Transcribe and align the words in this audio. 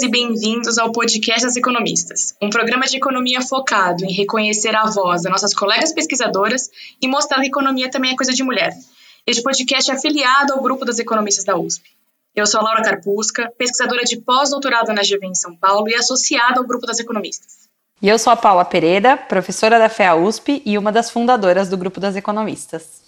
E 0.00 0.08
bem-vindos 0.08 0.78
ao 0.78 0.90
Podcast 0.90 1.42
das 1.42 1.54
Economistas, 1.54 2.34
um 2.40 2.48
programa 2.48 2.86
de 2.86 2.96
economia 2.96 3.42
focado 3.42 4.06
em 4.06 4.12
reconhecer 4.12 4.74
a 4.74 4.86
voz 4.86 5.22
das 5.22 5.30
nossas 5.30 5.52
colegas 5.52 5.92
pesquisadoras 5.92 6.70
e 7.00 7.06
mostrar 7.06 7.36
que 7.36 7.44
a 7.44 7.48
economia 7.48 7.90
também 7.90 8.12
é 8.12 8.16
coisa 8.16 8.32
de 8.32 8.42
mulher. 8.42 8.72
Este 9.26 9.42
podcast 9.42 9.90
é 9.90 9.94
afiliado 9.94 10.54
ao 10.54 10.62
Grupo 10.62 10.86
das 10.86 10.98
Economistas 10.98 11.44
da 11.44 11.58
USP. 11.58 11.90
Eu 12.34 12.46
sou 12.46 12.60
a 12.60 12.62
Laura 12.62 12.82
Carpusca, 12.82 13.52
pesquisadora 13.58 14.02
de 14.04 14.16
pós-doutorado 14.16 14.94
na 14.94 15.02
GV 15.02 15.26
em 15.26 15.34
São 15.34 15.54
Paulo 15.54 15.86
e 15.86 15.94
associada 15.94 16.58
ao 16.58 16.66
Grupo 16.66 16.86
das 16.86 16.98
Economistas. 16.98 17.68
E 18.00 18.08
eu 18.08 18.18
sou 18.18 18.32
a 18.32 18.36
Paula 18.36 18.64
Pereira, 18.64 19.18
professora 19.18 19.78
da 19.78 19.90
FEA 19.90 20.14
USP 20.14 20.62
e 20.64 20.78
uma 20.78 20.90
das 20.90 21.10
fundadoras 21.10 21.68
do 21.68 21.76
Grupo 21.76 22.00
das 22.00 22.16
Economistas. 22.16 23.02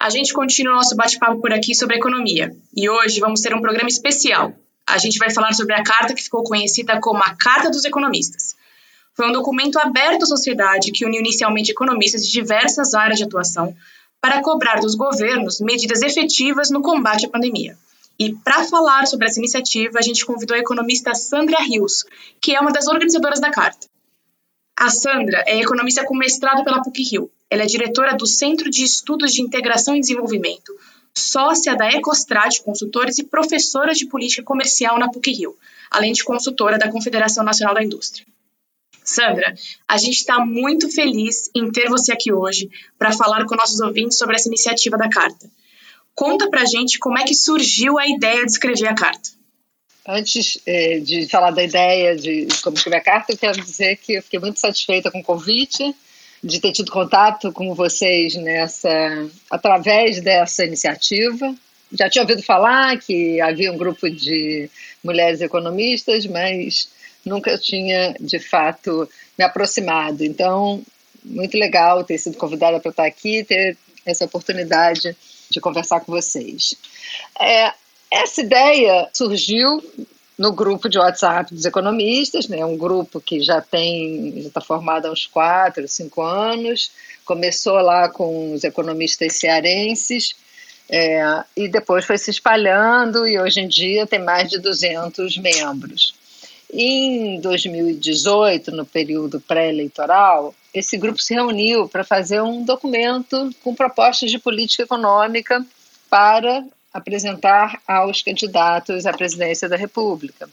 A 0.00 0.08
gente 0.08 0.32
continua 0.32 0.74
o 0.74 0.76
nosso 0.76 0.94
bate-papo 0.94 1.40
por 1.40 1.52
aqui 1.52 1.74
sobre 1.74 1.96
economia. 1.96 2.56
E 2.74 2.88
hoje 2.88 3.18
vamos 3.18 3.40
ter 3.40 3.52
um 3.52 3.60
programa 3.60 3.88
especial, 3.88 4.54
a 4.90 4.98
gente 4.98 5.18
vai 5.18 5.30
falar 5.30 5.52
sobre 5.52 5.74
a 5.74 5.82
carta 5.82 6.14
que 6.14 6.22
ficou 6.22 6.42
conhecida 6.42 7.00
como 7.00 7.22
a 7.22 7.34
Carta 7.34 7.70
dos 7.70 7.84
Economistas. 7.84 8.56
Foi 9.14 9.28
um 9.28 9.32
documento 9.32 9.78
aberto 9.78 10.22
à 10.22 10.26
sociedade 10.26 10.92
que 10.92 11.04
uniu 11.04 11.20
inicialmente 11.20 11.70
economistas 11.70 12.24
de 12.24 12.32
diversas 12.32 12.94
áreas 12.94 13.18
de 13.18 13.24
atuação 13.24 13.74
para 14.20 14.42
cobrar 14.42 14.80
dos 14.80 14.94
governos 14.94 15.60
medidas 15.60 16.02
efetivas 16.02 16.70
no 16.70 16.82
combate 16.82 17.26
à 17.26 17.28
pandemia. 17.28 17.76
E 18.18 18.34
para 18.34 18.64
falar 18.64 19.06
sobre 19.06 19.26
essa 19.26 19.38
iniciativa, 19.38 19.98
a 19.98 20.02
gente 20.02 20.26
convidou 20.26 20.54
a 20.54 20.60
economista 20.60 21.14
Sandra 21.14 21.58
Rios, 21.60 22.04
que 22.40 22.54
é 22.54 22.60
uma 22.60 22.70
das 22.70 22.86
organizadoras 22.86 23.40
da 23.40 23.50
carta. 23.50 23.88
A 24.76 24.90
Sandra 24.90 25.42
é 25.46 25.58
economista 25.60 26.04
com 26.04 26.14
mestrado 26.14 26.64
pela 26.64 26.82
PUC-Rio. 26.82 27.30
Ela 27.48 27.62
é 27.62 27.66
diretora 27.66 28.16
do 28.16 28.26
Centro 28.26 28.70
de 28.70 28.84
Estudos 28.84 29.32
de 29.32 29.42
Integração 29.42 29.96
e 29.96 30.00
Desenvolvimento, 30.00 30.72
sócia 31.16 31.76
da 31.76 31.88
Ecostrade 31.90 32.62
Consultores 32.62 33.18
e 33.18 33.24
professora 33.24 33.92
de 33.92 34.06
política 34.06 34.42
comercial 34.42 34.98
na 34.98 35.10
PUC-Rio, 35.10 35.56
além 35.90 36.12
de 36.12 36.24
consultora 36.24 36.78
da 36.78 36.90
Confederação 36.90 37.44
Nacional 37.44 37.74
da 37.74 37.82
Indústria. 37.82 38.26
Sandra, 39.04 39.54
a 39.88 39.96
gente 39.96 40.16
está 40.16 40.38
muito 40.44 40.88
feliz 40.88 41.50
em 41.54 41.70
ter 41.70 41.88
você 41.88 42.12
aqui 42.12 42.32
hoje 42.32 42.70
para 42.98 43.12
falar 43.12 43.44
com 43.46 43.56
nossos 43.56 43.80
ouvintes 43.80 44.16
sobre 44.16 44.36
essa 44.36 44.48
iniciativa 44.48 44.96
da 44.96 45.08
carta. 45.08 45.50
Conta 46.14 46.48
para 46.48 46.62
a 46.62 46.66
gente 46.66 46.98
como 46.98 47.18
é 47.18 47.24
que 47.24 47.34
surgiu 47.34 47.98
a 47.98 48.06
ideia 48.06 48.44
de 48.44 48.52
escrever 48.52 48.88
a 48.88 48.94
carta. 48.94 49.30
Antes 50.06 50.58
é, 50.66 50.98
de 50.98 51.28
falar 51.28 51.50
da 51.50 51.62
ideia 51.62 52.16
de 52.16 52.46
como 52.62 52.76
escrever 52.76 52.98
a 52.98 53.02
carta, 53.02 53.32
eu 53.32 53.38
quero 53.38 53.60
dizer 53.60 53.96
que 53.96 54.14
eu 54.14 54.22
fiquei 54.22 54.38
muito 54.38 54.60
satisfeita 54.60 55.10
com 55.10 55.20
o 55.20 55.24
convite 55.24 55.94
de 56.42 56.60
ter 56.60 56.72
tido 56.72 56.90
contato 56.90 57.52
com 57.52 57.74
vocês 57.74 58.34
nessa 58.34 59.28
através 59.50 60.20
dessa 60.20 60.64
iniciativa. 60.64 61.54
Já 61.92 62.08
tinha 62.08 62.22
ouvido 62.22 62.42
falar 62.42 62.98
que 62.98 63.40
havia 63.40 63.72
um 63.72 63.76
grupo 63.76 64.08
de 64.08 64.70
mulheres 65.02 65.40
economistas, 65.40 66.24
mas 66.26 66.88
nunca 67.24 67.58
tinha 67.58 68.14
de 68.20 68.38
fato 68.38 69.08
me 69.36 69.44
aproximado. 69.44 70.24
Então, 70.24 70.82
muito 71.24 71.58
legal 71.58 72.04
ter 72.04 72.18
sido 72.18 72.36
convidada 72.36 72.80
para 72.80 72.90
estar 72.90 73.06
aqui, 73.06 73.44
ter 73.44 73.76
essa 74.06 74.24
oportunidade 74.24 75.16
de 75.50 75.60
conversar 75.60 76.00
com 76.00 76.12
vocês. 76.12 76.74
É, 77.38 77.72
essa 78.10 78.40
ideia 78.40 79.08
surgiu 79.12 79.82
no 80.40 80.52
grupo 80.52 80.88
de 80.88 80.98
WhatsApp 80.98 81.54
dos 81.54 81.66
economistas, 81.66 82.48
né, 82.48 82.64
um 82.64 82.74
grupo 82.74 83.20
que 83.20 83.42
já 83.42 83.60
tem, 83.60 84.40
já 84.40 84.48
está 84.48 84.60
formado 84.62 85.04
há 85.04 85.12
uns 85.12 85.26
quatro, 85.26 85.86
cinco 85.86 86.22
anos, 86.22 86.90
começou 87.26 87.74
lá 87.74 88.08
com 88.08 88.54
os 88.54 88.64
economistas 88.64 89.36
cearenses, 89.36 90.34
é, 90.88 91.44
e 91.54 91.68
depois 91.68 92.06
foi 92.06 92.16
se 92.16 92.30
espalhando 92.30 93.28
e 93.28 93.38
hoje 93.38 93.60
em 93.60 93.68
dia 93.68 94.06
tem 94.06 94.18
mais 94.18 94.48
de 94.48 94.58
200 94.58 95.36
membros. 95.36 96.14
Em 96.72 97.38
2018, 97.42 98.70
no 98.70 98.86
período 98.86 99.42
pré-eleitoral, 99.42 100.54
esse 100.72 100.96
grupo 100.96 101.20
se 101.20 101.34
reuniu 101.34 101.86
para 101.86 102.02
fazer 102.02 102.40
um 102.40 102.64
documento 102.64 103.50
com 103.62 103.74
propostas 103.74 104.30
de 104.30 104.38
política 104.38 104.84
econômica 104.84 105.62
para 106.08 106.64
apresentar 106.92 107.80
aos 107.86 108.22
candidatos 108.22 109.06
à 109.06 109.12
presidência 109.12 109.68
da 109.68 109.76
República. 109.76 110.48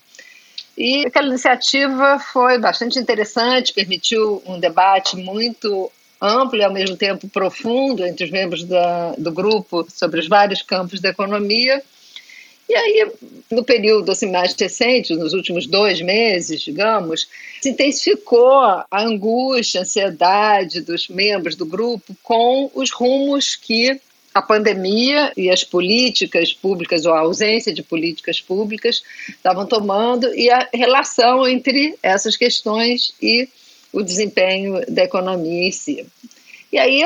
E 0.78 1.08
aquela 1.08 1.28
iniciativa 1.28 2.20
foi 2.20 2.60
bastante 2.60 3.00
interessante, 3.00 3.74
permitiu 3.74 4.44
um 4.46 4.60
debate 4.60 5.18
muito 5.18 5.92
amplo 6.22 6.60
e 6.60 6.64
ao 6.64 6.74
mesmo 6.74 6.96
tempo 6.96 7.28
profundo 7.28 8.06
entre 8.06 8.26
os 8.26 8.32
membros 8.32 8.64
da, 8.64 9.14
do 9.18 9.32
grupo 9.32 9.88
sobre 9.90 10.20
os 10.20 10.28
vários 10.28 10.62
campos 10.62 11.00
da 11.00 11.10
economia. 11.10 11.82
E 12.70 12.76
aí, 12.76 13.12
no 13.50 13.64
período 13.64 14.12
assim, 14.12 14.30
mais 14.30 14.54
recente, 14.54 15.16
nos 15.16 15.34
últimos 15.34 15.66
dois 15.66 16.02
meses, 16.02 16.62
digamos, 16.62 17.28
se 17.62 17.70
intensificou 17.70 18.60
a 18.60 18.86
angústia, 18.92 19.80
a 19.80 19.84
ansiedade 19.84 20.82
dos 20.82 21.08
membros 21.08 21.56
do 21.56 21.66
grupo 21.66 22.16
com 22.22 22.70
os 22.76 22.92
rumos 22.92 23.56
que 23.56 24.00
a 24.38 24.42
pandemia 24.42 25.34
e 25.36 25.50
as 25.50 25.64
políticas 25.64 26.54
públicas 26.54 27.06
ou 27.06 27.14
a 27.14 27.22
ausência 27.22 27.74
de 27.74 27.82
políticas 27.82 28.40
públicas 28.40 29.02
estavam 29.28 29.66
tomando 29.66 30.32
e 30.36 30.48
a 30.50 30.70
relação 30.72 31.48
entre 31.48 31.98
essas 32.04 32.38
questões 32.38 33.14
e 33.20 33.50
o 33.92 34.04
desempenho 34.04 34.86
da 34.88 35.04
economia 35.04 35.68
em 35.68 35.72
si. 35.72 36.06
E 36.72 36.78
aí 36.78 37.04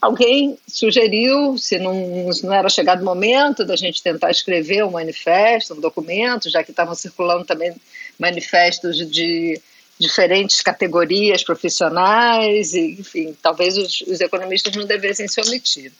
alguém 0.00 0.56
sugeriu, 0.66 1.58
se 1.58 1.78
não, 1.78 2.30
não 2.42 2.54
era 2.54 2.70
chegado 2.70 3.02
o 3.02 3.04
momento 3.04 3.62
da 3.62 3.76
gente 3.76 4.02
tentar 4.02 4.30
escrever 4.30 4.84
um 4.84 4.92
manifesto, 4.92 5.74
um 5.74 5.80
documento, 5.80 6.48
já 6.48 6.64
que 6.64 6.70
estavam 6.70 6.94
circulando 6.94 7.44
também 7.44 7.74
manifestos 8.18 8.96
de 9.10 9.60
diferentes 9.98 10.62
categorias 10.62 11.44
profissionais, 11.44 12.72
e, 12.72 12.92
enfim, 13.00 13.36
talvez 13.42 13.76
os, 13.76 14.00
os 14.02 14.20
economistas 14.20 14.74
não 14.74 14.86
devessem 14.86 15.28
se 15.28 15.40
omitir. 15.42 15.92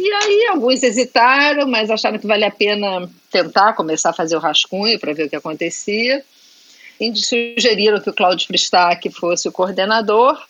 E 0.00 0.10
aí 0.10 0.46
alguns 0.46 0.82
hesitaram, 0.82 1.68
mas 1.68 1.90
acharam 1.90 2.18
que 2.18 2.26
vale 2.26 2.46
a 2.46 2.50
pena 2.50 3.06
tentar 3.30 3.74
começar 3.74 4.08
a 4.08 4.14
fazer 4.14 4.34
o 4.34 4.40
rascunho 4.40 4.98
para 4.98 5.12
ver 5.12 5.24
o 5.24 5.28
que 5.28 5.36
acontecia. 5.36 6.24
E 6.98 7.14
sugeriram 7.14 8.00
que 8.00 8.08
o 8.08 8.14
Cláudio 8.14 8.46
Fristac 8.46 9.10
fosse 9.10 9.46
o 9.46 9.52
coordenador. 9.52 10.42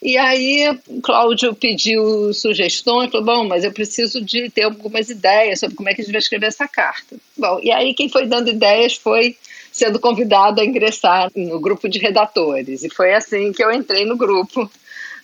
E 0.00 0.16
aí 0.16 0.80
o 0.88 1.02
Cláudio 1.02 1.54
pediu 1.54 2.32
sugestões, 2.32 3.10
falou, 3.10 3.26
bom, 3.26 3.46
mas 3.46 3.64
eu 3.64 3.72
preciso 3.72 4.24
de 4.24 4.48
ter 4.48 4.62
algumas 4.62 5.10
ideias 5.10 5.60
sobre 5.60 5.76
como 5.76 5.90
é 5.90 5.94
que 5.94 6.00
a 6.00 6.04
gente 6.04 6.12
vai 6.12 6.20
escrever 6.20 6.46
essa 6.46 6.66
carta. 6.66 7.16
Bom, 7.36 7.60
e 7.62 7.70
aí 7.70 7.92
quem 7.92 8.08
foi 8.08 8.26
dando 8.26 8.48
ideias 8.48 8.94
foi 8.94 9.36
sendo 9.70 10.00
convidado 10.00 10.62
a 10.62 10.64
ingressar 10.64 11.30
no 11.36 11.60
grupo 11.60 11.86
de 11.86 11.98
redatores. 11.98 12.82
E 12.82 12.88
foi 12.88 13.12
assim 13.12 13.52
que 13.52 13.62
eu 13.62 13.70
entrei 13.70 14.06
no 14.06 14.16
grupo 14.16 14.70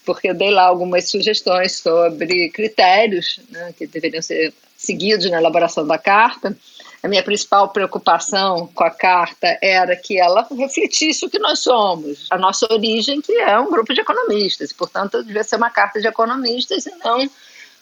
porque 0.04 0.30
eu 0.30 0.34
dei 0.34 0.50
lá 0.50 0.62
algumas 0.62 1.08
sugestões 1.08 1.76
sobre 1.76 2.50
critérios 2.50 3.40
né, 3.50 3.74
que 3.76 3.86
deveriam 3.86 4.22
ser 4.22 4.52
seguidos 4.76 5.30
na 5.30 5.38
elaboração 5.38 5.86
da 5.86 5.98
carta. 5.98 6.56
A 7.02 7.08
minha 7.08 7.22
principal 7.22 7.70
preocupação 7.70 8.66
com 8.74 8.84
a 8.84 8.90
carta 8.90 9.58
era 9.62 9.96
que 9.96 10.18
ela 10.18 10.46
refletisse 10.50 11.24
o 11.24 11.30
que 11.30 11.38
nós 11.38 11.60
somos, 11.60 12.26
a 12.30 12.36
nossa 12.36 12.70
origem, 12.70 13.22
que 13.22 13.32
é 13.32 13.58
um 13.58 13.70
grupo 13.70 13.94
de 13.94 14.00
economistas. 14.00 14.72
Portanto, 14.72 15.22
devia 15.22 15.44
ser 15.44 15.56
uma 15.56 15.70
carta 15.70 16.00
de 16.00 16.06
economistas 16.06 16.86
e 16.86 16.92
não 17.02 17.28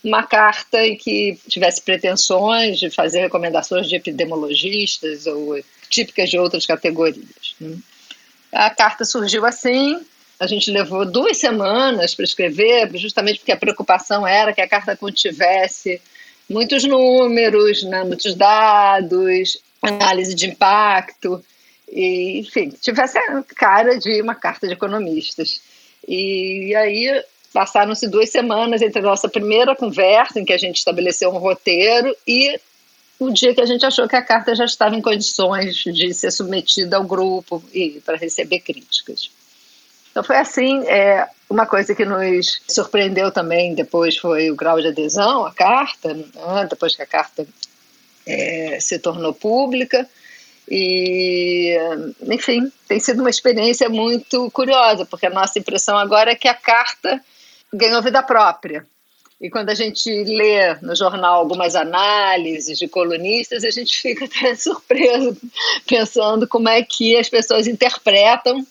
uma 0.03 0.23
carta 0.23 0.87
em 0.87 0.97
que 0.97 1.39
tivesse 1.49 1.83
pretensões 1.83 2.79
de 2.79 2.91
fazer 2.91 3.21
recomendações 3.21 3.89
de 3.89 3.97
epidemiologistas 3.97 5.26
ou 5.26 5.59
típicas 5.91 6.31
de 6.31 6.38
outras 6.38 6.65
categorias. 6.65 7.56
Né. 7.61 7.76
A 8.53 8.70
carta 8.70 9.05
surgiu 9.05 9.44
assim, 9.44 10.00
a 10.38 10.46
gente 10.46 10.70
levou 10.70 11.05
duas 11.05 11.37
semanas 11.37 12.14
para 12.14 12.25
escrever, 12.25 12.90
justamente 12.96 13.40
porque 13.40 13.52
a 13.52 13.56
preocupação 13.56 14.26
era 14.26 14.52
que 14.52 14.61
a 14.61 14.69
carta 14.69 14.96
contivesse 14.96 16.00
muitos 16.49 16.85
números, 16.85 17.82
né, 17.82 18.05
muitos 18.05 18.35
dados, 18.35 19.58
análise 19.82 20.35
de 20.35 20.49
impacto, 20.49 21.44
e, 21.90 22.38
enfim, 22.38 22.70
tivesse 22.81 23.19
a 23.19 23.43
cara 23.43 23.99
de 23.99 24.23
uma 24.23 24.35
carta 24.35 24.67
de 24.67 24.75
economistas. 24.75 25.61
E 26.06 26.75
aí 26.75 27.23
passaram-se 27.52 28.08
duas 28.08 28.31
semanas 28.31 28.81
entre 28.82 29.00
a 29.00 29.02
nossa 29.02 29.29
primeira 29.29 29.75
conversa, 29.75 30.38
em 30.38 30.44
que 30.44 30.52
a 30.52 30.58
gente 30.58 30.76
estabeleceu 30.76 31.31
um 31.31 31.38
roteiro, 31.38 32.14
e 32.26 32.58
o 33.19 33.31
dia 33.31 33.55
que 33.55 33.61
a 33.61 33.67
gente 33.67 33.84
achou 33.84 34.06
que 34.06 34.14
a 34.14 34.23
carta 34.23 34.55
já 34.55 34.64
estava 34.64 34.94
em 34.94 35.02
condições 35.02 35.76
de 35.76 36.14
ser 36.14 36.31
submetida 36.31 36.96
ao 36.96 37.05
grupo 37.05 37.62
e 37.75 38.00
para 38.05 38.17
receber 38.17 38.61
críticas. 38.61 39.31
Então 40.19 40.26
foi 40.26 40.37
assim, 40.38 40.85
é, 40.88 41.29
uma 41.49 41.65
coisa 41.65 41.94
que 41.94 42.05
nos 42.05 42.61
surpreendeu 42.69 43.31
também 43.31 43.73
depois 43.73 44.17
foi 44.17 44.50
o 44.50 44.56
grau 44.56 44.81
de 44.81 44.88
adesão 44.88 45.47
à 45.47 45.55
carta, 45.55 46.12
né, 46.12 46.67
depois 46.69 46.97
que 46.97 47.03
a 47.03 47.06
carta 47.06 47.47
é, 48.26 48.81
se 48.81 48.99
tornou 48.99 49.32
pública. 49.32 50.09
E, 50.69 51.79
enfim, 52.23 52.69
tem 52.88 52.99
sido 52.99 53.20
uma 53.20 53.31
experiência 53.31 53.88
muito 53.88 54.50
curiosa, 54.50 55.06
porque 55.06 55.26
a 55.26 55.31
nossa 55.31 55.56
impressão 55.56 55.97
agora 55.97 56.32
é 56.32 56.35
que 56.35 56.49
a 56.49 56.55
carta 56.55 57.23
ganhou 57.73 58.03
vida 58.03 58.20
própria. 58.20 58.85
E 59.41 59.49
quando 59.49 59.70
a 59.70 59.75
gente 59.75 60.11
lê 60.25 60.75
no 60.82 60.97
jornal 60.97 61.38
algumas 61.38 61.76
análises 61.76 62.76
de 62.76 62.88
colunistas, 62.88 63.62
a 63.62 63.70
gente 63.70 63.97
fica 63.97 64.25
até 64.25 64.53
surpreso, 64.59 65.37
pensando 65.87 66.49
como 66.49 66.69
é 66.69 66.82
que 66.82 67.17
as 67.17 67.29
pessoas 67.29 67.69
interpretam 67.69 68.67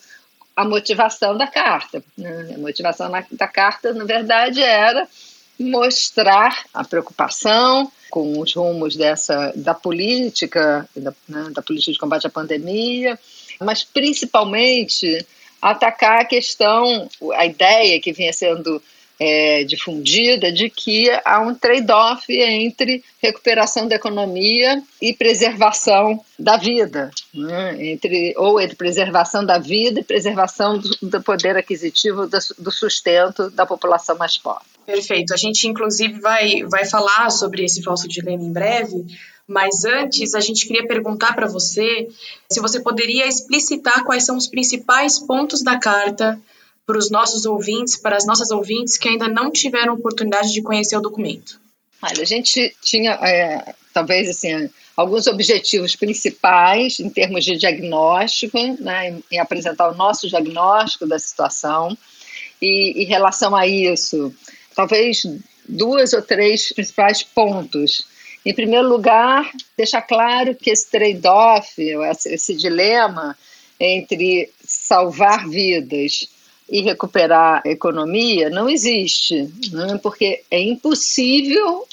a 0.57 0.65
motivação 0.65 1.38
da 1.38 1.45
carta. 1.45 2.04
Né? 2.18 2.56
A 2.56 2.57
motivação 2.57 3.12
da 3.31 3.48
carta, 3.48 3.94
na 3.94 4.04
verdade, 4.04 4.59
era 4.59 5.07
mostrar 5.59 6.65
a 6.74 6.83
preocupação 6.83 7.92
com 8.09 8.39
os 8.39 8.56
rumos 8.56 8.95
dessa 8.95 9.54
da 9.56 9.75
política, 9.75 10.89
da, 10.95 11.13
né, 11.30 11.51
da 11.51 11.62
política 11.62 11.92
de 11.92 12.00
combate 12.00 12.25
à 12.25 12.30
pandemia, 12.30 13.19
mas 13.59 13.83
principalmente 13.83 15.25
atacar 15.62 16.21
a 16.21 16.25
questão, 16.25 17.07
a 17.33 17.45
ideia 17.45 18.00
que 18.01 18.12
vinha 18.12 18.33
sendo 18.33 18.81
é, 19.19 19.63
difundida 19.63 20.51
de 20.51 20.69
que 20.69 21.09
há 21.25 21.39
um 21.39 21.53
trade-off 21.53 22.31
entre 22.31 23.03
recuperação 23.21 23.87
da 23.87 23.95
economia 23.95 24.81
e 25.01 25.13
preservação 25.13 26.23
da 26.37 26.57
vida, 26.57 27.11
né? 27.33 27.75
entre, 27.83 28.33
ou 28.37 28.61
entre 28.61 28.75
preservação 28.75 29.43
da 29.43 29.57
vida 29.57 29.99
e 29.99 30.03
preservação 30.03 30.77
do, 30.77 30.89
do 31.01 31.21
poder 31.21 31.57
aquisitivo 31.57 32.27
do, 32.27 32.37
do 32.59 32.71
sustento 32.71 33.49
da 33.49 33.65
população 33.65 34.17
mais 34.17 34.37
pobre. 34.37 34.65
Perfeito. 34.85 35.33
A 35.33 35.37
gente, 35.37 35.67
inclusive, 35.67 36.19
vai, 36.19 36.63
vai 36.63 36.85
falar 36.85 37.29
sobre 37.29 37.65
esse 37.65 37.83
falso 37.83 38.07
dilema 38.07 38.43
em 38.43 38.53
breve, 38.53 39.03
mas 39.47 39.83
antes 39.83 40.33
a 40.33 40.39
gente 40.39 40.67
queria 40.67 40.87
perguntar 40.87 41.33
para 41.33 41.47
você 41.47 42.07
se 42.49 42.59
você 42.61 42.79
poderia 42.79 43.27
explicitar 43.27 44.03
quais 44.05 44.25
são 44.25 44.37
os 44.37 44.47
principais 44.47 45.19
pontos 45.19 45.63
da 45.63 45.77
carta 45.79 46.39
para 46.87 46.97
os 46.97 47.11
nossos 47.11 47.45
ouvintes, 47.45 47.97
para 47.97 48.15
as 48.15 48.25
nossas 48.25 48.49
ouvintes 48.49 48.97
que 48.97 49.09
ainda 49.09 49.27
não 49.27 49.51
tiveram 49.51 49.93
oportunidade 49.93 50.53
de 50.53 50.61
conhecer 50.61 50.95
o 50.95 51.01
documento. 51.01 51.59
Olha, 52.01 52.21
a 52.21 52.25
gente 52.25 52.73
tinha, 52.81 53.11
é, 53.11 53.75
talvez, 53.93 54.29
assim, 54.29 54.69
alguns 54.95 55.27
objetivos 55.27 55.97
principais 55.97 56.97
em 57.01 57.09
termos 57.09 57.43
de 57.43 57.57
diagnóstico, 57.57 58.57
né, 58.79 59.09
em, 59.09 59.23
em 59.33 59.39
apresentar 59.39 59.91
o 59.91 59.95
nosso 59.95 60.29
diagnóstico 60.29 61.05
da 61.05 61.19
situação. 61.19 61.97
E 62.61 63.03
em 63.03 63.05
relação 63.05 63.53
a 63.53 63.67
isso, 63.67 64.33
talvez 64.73 65.23
duas 65.67 66.13
ou 66.13 66.21
três 66.21 66.71
principais 66.71 67.21
pontos. 67.21 68.07
Em 68.45 68.53
primeiro 68.53 68.87
lugar, 68.87 69.51
deixar 69.75 70.03
claro 70.03 70.55
que 70.55 70.69
esse 70.69 70.89
trade-off, 70.89 71.81
esse, 71.81 72.33
esse 72.33 72.55
dilema 72.55 73.37
entre 73.77 74.49
salvar 74.65 75.49
vidas 75.49 76.29
e 76.69 76.81
recuperar 76.81 77.61
a 77.65 77.69
economia 77.69 78.49
não 78.49 78.69
existe, 78.69 79.49
né? 79.71 79.99
porque 80.01 80.43
é 80.51 80.59
impossível 80.59 81.87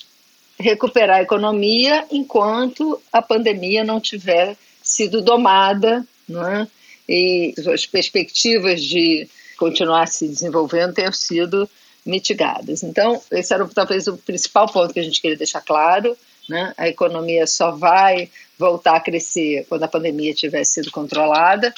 recuperar 0.59 1.19
a 1.19 1.23
economia 1.23 2.05
enquanto 2.11 3.01
a 3.13 3.23
pandemia 3.23 3.85
não 3.85 4.01
tiver 4.01 4.57
sido 4.83 5.21
domada 5.21 6.07
né? 6.29 6.67
e 7.09 7.55
as 7.73 7.87
perspectivas 7.87 8.83
de 8.83 9.29
continuar 9.57 10.09
se 10.09 10.27
desenvolvendo 10.27 10.95
tenham 10.95 11.13
sido 11.13 11.69
mitigadas. 12.05 12.83
Então, 12.83 13.21
esse 13.31 13.55
era 13.55 13.67
talvez 13.69 14.07
o 14.07 14.17
principal 14.17 14.71
ponto 14.71 14.93
que 14.93 15.01
a 15.01 15.03
gente 15.03 15.21
queria 15.21 15.37
deixar 15.37 15.61
claro. 15.61 16.17
Né? 16.49 16.75
A 16.77 16.89
economia 16.89 17.47
só 17.47 17.71
vai 17.71 18.29
voltar 18.59 18.97
a 18.97 19.01
crescer 19.01 19.65
quando 19.69 19.85
a 19.85 19.89
pandemia 19.89 20.35
tiver 20.35 20.65
sido 20.65 20.91
controlada. 20.91 21.75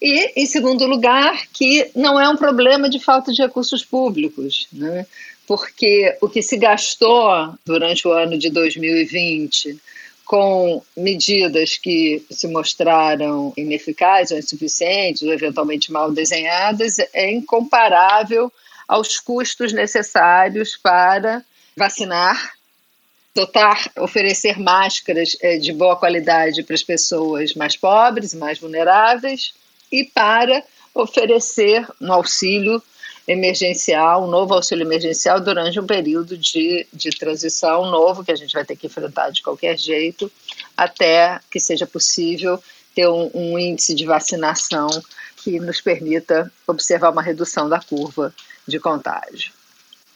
E, 0.00 0.40
em 0.40 0.46
segundo 0.46 0.86
lugar, 0.86 1.46
que 1.52 1.90
não 1.94 2.18
é 2.18 2.28
um 2.28 2.36
problema 2.36 2.88
de 2.88 2.98
falta 2.98 3.32
de 3.32 3.42
recursos 3.42 3.84
públicos, 3.84 4.66
né? 4.72 5.06
porque 5.46 6.16
o 6.20 6.28
que 6.28 6.42
se 6.42 6.56
gastou 6.56 7.54
durante 7.66 8.06
o 8.06 8.12
ano 8.12 8.38
de 8.38 8.50
2020 8.50 9.78
com 10.24 10.80
medidas 10.96 11.76
que 11.76 12.24
se 12.30 12.46
mostraram 12.46 13.52
ineficazes 13.56 14.30
ou 14.30 14.38
insuficientes 14.38 15.22
ou 15.22 15.32
eventualmente 15.32 15.90
mal 15.90 16.12
desenhadas 16.12 16.98
é 17.12 17.32
incomparável 17.32 18.52
aos 18.86 19.18
custos 19.18 19.72
necessários 19.72 20.76
para 20.76 21.44
vacinar, 21.76 22.52
dotar, 23.34 23.90
oferecer 23.98 24.56
máscaras 24.56 25.36
eh, 25.40 25.58
de 25.58 25.72
boa 25.72 25.96
qualidade 25.96 26.62
para 26.62 26.74
as 26.74 26.82
pessoas 26.84 27.54
mais 27.54 27.76
pobres, 27.76 28.32
mais 28.32 28.58
vulneráveis, 28.58 29.52
e 29.90 30.04
para 30.04 30.62
oferecer 30.94 31.86
um 32.00 32.12
auxílio 32.12 32.82
emergencial, 33.26 34.24
um 34.24 34.30
novo 34.30 34.54
auxílio 34.54 34.84
emergencial 34.84 35.40
durante 35.40 35.78
um 35.78 35.86
período 35.86 36.36
de, 36.36 36.86
de 36.92 37.10
transição 37.10 37.90
novo 37.90 38.24
que 38.24 38.32
a 38.32 38.36
gente 38.36 38.52
vai 38.52 38.64
ter 38.64 38.76
que 38.76 38.86
enfrentar 38.86 39.30
de 39.30 39.42
qualquer 39.42 39.78
jeito, 39.78 40.30
até 40.76 41.38
que 41.50 41.60
seja 41.60 41.86
possível 41.86 42.60
ter 42.94 43.08
um, 43.08 43.30
um 43.32 43.58
índice 43.58 43.94
de 43.94 44.04
vacinação 44.04 44.88
que 45.36 45.60
nos 45.60 45.80
permita 45.80 46.52
observar 46.66 47.10
uma 47.10 47.22
redução 47.22 47.68
da 47.68 47.80
curva 47.80 48.34
de 48.66 48.78
contágio. 48.80 49.52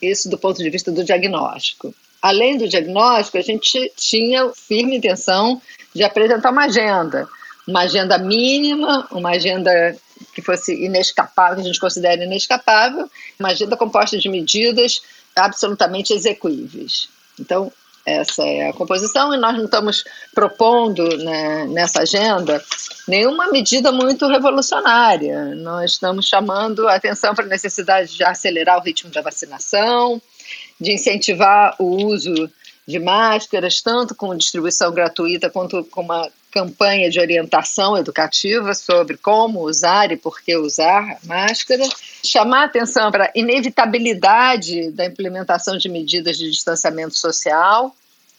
Isso 0.02 0.28
do 0.28 0.36
ponto 0.36 0.62
de 0.62 0.68
vista 0.68 0.90
do 0.90 1.04
diagnóstico. 1.04 1.94
Além 2.20 2.58
do 2.58 2.68
diagnóstico, 2.68 3.38
a 3.38 3.42
gente 3.42 3.92
tinha 3.96 4.50
firme 4.50 4.96
intenção 4.96 5.60
de 5.94 6.02
apresentar 6.02 6.50
uma 6.50 6.64
agenda, 6.64 7.28
uma 7.66 7.80
agenda 7.80 8.18
mínima, 8.18 9.06
uma 9.10 9.30
agenda 9.30 9.96
que 10.34 10.42
fosse 10.42 10.84
inescapável, 10.84 11.56
que 11.56 11.62
a 11.62 11.64
gente 11.64 11.80
considera 11.80 12.24
inescapável, 12.24 13.10
uma 13.38 13.50
agenda 13.50 13.76
composta 13.76 14.18
de 14.18 14.28
medidas 14.28 15.02
absolutamente 15.34 16.12
execuíveis. 16.12 17.08
Então, 17.38 17.72
essa 18.06 18.42
é 18.42 18.68
a 18.68 18.72
composição, 18.72 19.32
e 19.32 19.38
nós 19.38 19.56
não 19.56 19.64
estamos 19.64 20.04
propondo 20.34 21.16
né, 21.18 21.66
nessa 21.68 22.02
agenda 22.02 22.62
nenhuma 23.08 23.48
medida 23.48 23.90
muito 23.90 24.26
revolucionária. 24.26 25.54
Nós 25.54 25.92
estamos 25.92 26.26
chamando 26.26 26.86
a 26.86 26.96
atenção 26.96 27.34
para 27.34 27.46
a 27.46 27.48
necessidade 27.48 28.14
de 28.14 28.22
acelerar 28.22 28.78
o 28.78 28.82
ritmo 28.82 29.10
da 29.10 29.22
vacinação, 29.22 30.20
de 30.78 30.92
incentivar 30.92 31.74
o 31.78 32.06
uso 32.06 32.50
de 32.86 32.98
máscaras, 32.98 33.80
tanto 33.80 34.14
com 34.14 34.36
distribuição 34.36 34.92
gratuita 34.92 35.48
quanto 35.48 35.82
com 35.84 36.02
uma 36.02 36.30
campanha 36.54 37.10
de 37.10 37.18
orientação 37.18 37.98
educativa 37.98 38.74
sobre 38.74 39.16
como 39.16 39.62
usar 39.62 40.12
e 40.12 40.16
por 40.16 40.40
que 40.40 40.56
usar 40.56 41.18
máscara, 41.24 41.82
chamar 42.24 42.62
a 42.62 42.64
atenção 42.66 43.10
para 43.10 43.24
a 43.24 43.32
inevitabilidade 43.34 44.92
da 44.92 45.04
implementação 45.04 45.76
de 45.76 45.88
medidas 45.88 46.38
de 46.38 46.48
distanciamento 46.48 47.18
social, 47.18 47.92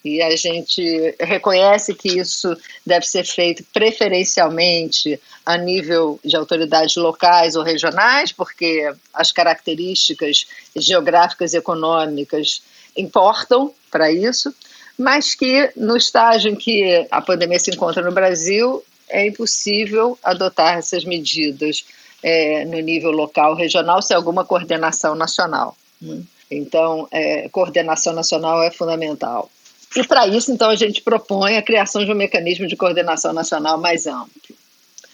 e 0.05 0.21
a 0.21 0.33
gente 0.37 1.15
reconhece 1.19 1.93
que 1.93 2.17
isso 2.19 2.55
deve 2.85 3.05
ser 3.05 3.25
feito 3.25 3.65
preferencialmente 3.73 5.19
a 5.45 5.57
nível 5.57 6.17
de 6.23 6.37
autoridades 6.37 6.95
locais 6.95 7.55
ou 7.55 7.63
regionais, 7.63 8.31
porque 8.31 8.93
as 9.13 9.33
características 9.33 10.47
geográficas 10.73 11.53
e 11.53 11.57
econômicas 11.57 12.61
importam 12.95 13.73
para 13.91 14.09
isso 14.09 14.55
mas 14.97 15.35
que 15.35 15.71
no 15.75 15.97
estágio 15.97 16.51
em 16.51 16.55
que 16.55 17.07
a 17.11 17.21
pandemia 17.21 17.59
se 17.59 17.71
encontra 17.71 18.01
no 18.01 18.11
Brasil, 18.11 18.83
é 19.09 19.27
impossível 19.27 20.17
adotar 20.23 20.77
essas 20.77 21.03
medidas 21.03 21.85
é, 22.23 22.65
no 22.65 22.79
nível 22.79 23.11
local, 23.11 23.55
regional, 23.55 24.01
sem 24.01 24.15
alguma 24.15 24.43
coordenação 24.43 25.15
nacional. 25.15 25.75
Né? 26.01 26.21
Então, 26.49 27.07
é, 27.11 27.49
coordenação 27.49 28.13
nacional 28.13 28.63
é 28.63 28.71
fundamental. 28.71 29.49
E 29.95 30.03
para 30.03 30.27
isso, 30.27 30.51
então, 30.51 30.69
a 30.69 30.75
gente 30.75 31.01
propõe 31.01 31.57
a 31.57 31.61
criação 31.61 32.03
de 32.03 32.11
um 32.11 32.15
mecanismo 32.15 32.67
de 32.67 32.75
coordenação 32.75 33.31
nacional 33.31 33.77
mais 33.77 34.07
amplo. 34.07 34.31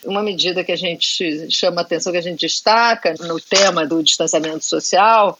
Uma 0.03 0.23
medida 0.23 0.63
que 0.63 0.71
a 0.71 0.77
gente 0.77 1.51
chama 1.51 1.81
atenção, 1.81 2.11
que 2.11 2.17
a 2.17 2.23
gente 2.23 2.39
destaca 2.39 3.13
no 3.19 3.39
tema 3.39 3.85
do 3.85 4.01
distanciamento 4.01 4.65
social, 4.65 5.37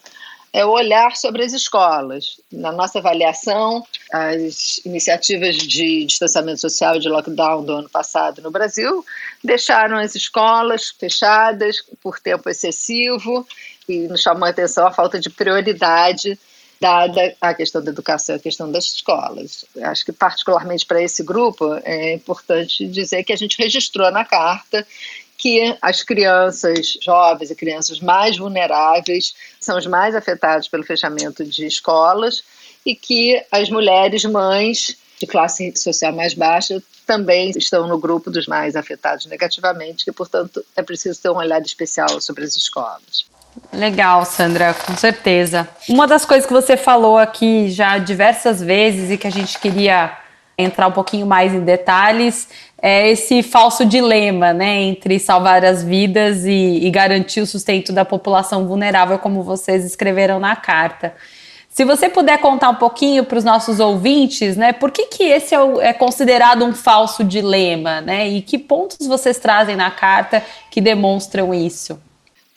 é 0.54 0.66
o 0.66 0.70
olhar 0.70 1.16
sobre 1.16 1.44
as 1.44 1.54
escolas. 1.54 2.42
Na 2.52 2.72
nossa 2.72 3.00
avaliação, 3.00 3.86
as 4.12 4.82
iniciativas 4.86 5.56
de 5.58 6.06
distanciamento 6.06 6.60
social 6.60 6.98
e 6.98 7.00
de 7.00 7.08
lockdown 7.08 7.64
do 7.64 7.74
ano 7.74 7.90
passado 7.90 8.42
no 8.42 8.52
Brasil 8.52 9.06
deixaram 9.44 9.98
as 9.98 10.14
escolas 10.14 10.90
fechadas 10.90 11.84
por 12.02 12.20
tempo 12.20 12.50
excessivo 12.50 13.48
e 13.88 14.00
nos 14.08 14.22
chamou 14.22 14.46
a 14.46 14.50
atenção 14.50 14.86
a 14.86 14.92
falta 14.92 15.20
de 15.20 15.30
prioridade 15.30 16.38
dada 16.82 17.36
a 17.40 17.54
questão 17.54 17.84
da 17.84 17.92
educação, 17.92 18.36
a 18.36 18.40
questão 18.40 18.72
das 18.72 18.86
escolas. 18.86 19.64
Acho 19.84 20.04
que 20.04 20.12
particularmente 20.12 20.84
para 20.84 21.02
esse 21.02 21.24
grupo 21.24 21.76
é 21.84 22.16
importante 22.16 22.88
dizer 22.88 23.24
que 23.24 23.32
a 23.32 23.36
gente 23.36 23.56
registrou 23.60 24.12
na 24.12 24.26
carta 24.26 24.86
que 25.42 25.76
as 25.82 26.04
crianças 26.04 27.00
jovens 27.02 27.50
e 27.50 27.56
crianças 27.56 28.00
mais 28.00 28.38
vulneráveis 28.38 29.34
são 29.60 29.76
os 29.76 29.88
mais 29.88 30.14
afetados 30.14 30.68
pelo 30.68 30.84
fechamento 30.84 31.44
de 31.44 31.66
escolas 31.66 32.44
e 32.86 32.96
que 32.96 33.44
as 33.52 33.68
mulheres 33.68 34.24
mães 34.24 34.96
de 35.20 35.26
classe 35.26 35.76
social 35.76 36.14
mais 36.14 36.36
baixa 36.36 36.82
também 37.08 37.50
estão 37.58 37.88
no 37.88 37.98
grupo 37.98 38.30
dos 38.30 38.46
mais 38.46 38.76
afetados 38.76 39.26
negativamente 39.26 40.08
e, 40.08 40.12
portanto, 40.12 40.64
é 40.76 40.84
preciso 40.84 41.20
ter 41.20 41.32
um 41.32 41.38
olhar 41.38 41.60
especial 41.62 42.22
sobre 42.22 42.44
as 42.44 42.56
escolas. 42.56 43.26
Legal, 43.74 44.24
Sandra, 44.26 44.76
com 44.76 44.96
certeza. 44.96 45.68
Uma 45.90 46.06
das 46.06 46.24
coisas 46.24 46.46
que 46.46 46.54
você 46.54 46.78
falou 46.78 47.18
aqui 47.18 47.68
já 47.72 47.98
diversas 47.98 48.62
vezes 48.62 49.10
e 49.10 49.18
que 49.18 49.26
a 49.26 49.32
gente 49.32 49.58
queria 49.58 50.16
entrar 50.62 50.88
um 50.88 50.92
pouquinho 50.92 51.26
mais 51.26 51.54
em 51.54 51.62
detalhes 51.62 52.48
é 52.82 53.12
esse 53.12 53.44
falso 53.44 53.86
dilema, 53.86 54.54
né, 54.54 54.82
entre 54.82 55.20
salvar 55.20 55.64
as 55.64 55.84
vidas 55.84 56.46
e, 56.46 56.80
e 56.82 56.90
garantir 56.90 57.42
o 57.42 57.46
sustento 57.46 57.94
da 57.94 58.04
população 58.04 58.68
vulnerável, 58.68 59.20
como 59.20 59.44
vocês 59.44 59.86
escreveram 59.86 60.40
na 60.40 60.56
carta. 60.56 61.14
Se 61.70 61.86
você 61.86 62.10
puder 62.10 62.40
contar 62.40 62.70
um 62.70 62.76
pouquinho 62.76 63.24
para 63.24 63.38
os 63.38 63.44
nossos 63.46 63.80
ouvintes, 63.80 64.58
né, 64.58 64.74
por 64.74 64.92
que, 64.92 65.06
que 65.06 65.24
esse 65.24 65.54
é, 65.56 65.62
o, 65.62 65.80
é, 65.80 65.94
considerado 65.94 66.66
um 66.66 66.74
falso 66.74 67.24
dilema, 67.24 68.02
né, 68.02 68.28
e 68.28 68.42
que 68.42 68.58
pontos 68.58 69.08
vocês 69.08 69.38
trazem 69.38 69.76
na 69.76 69.92
carta 69.92 70.44
que 70.70 70.82
demonstram 70.82 71.54
isso? 71.54 71.98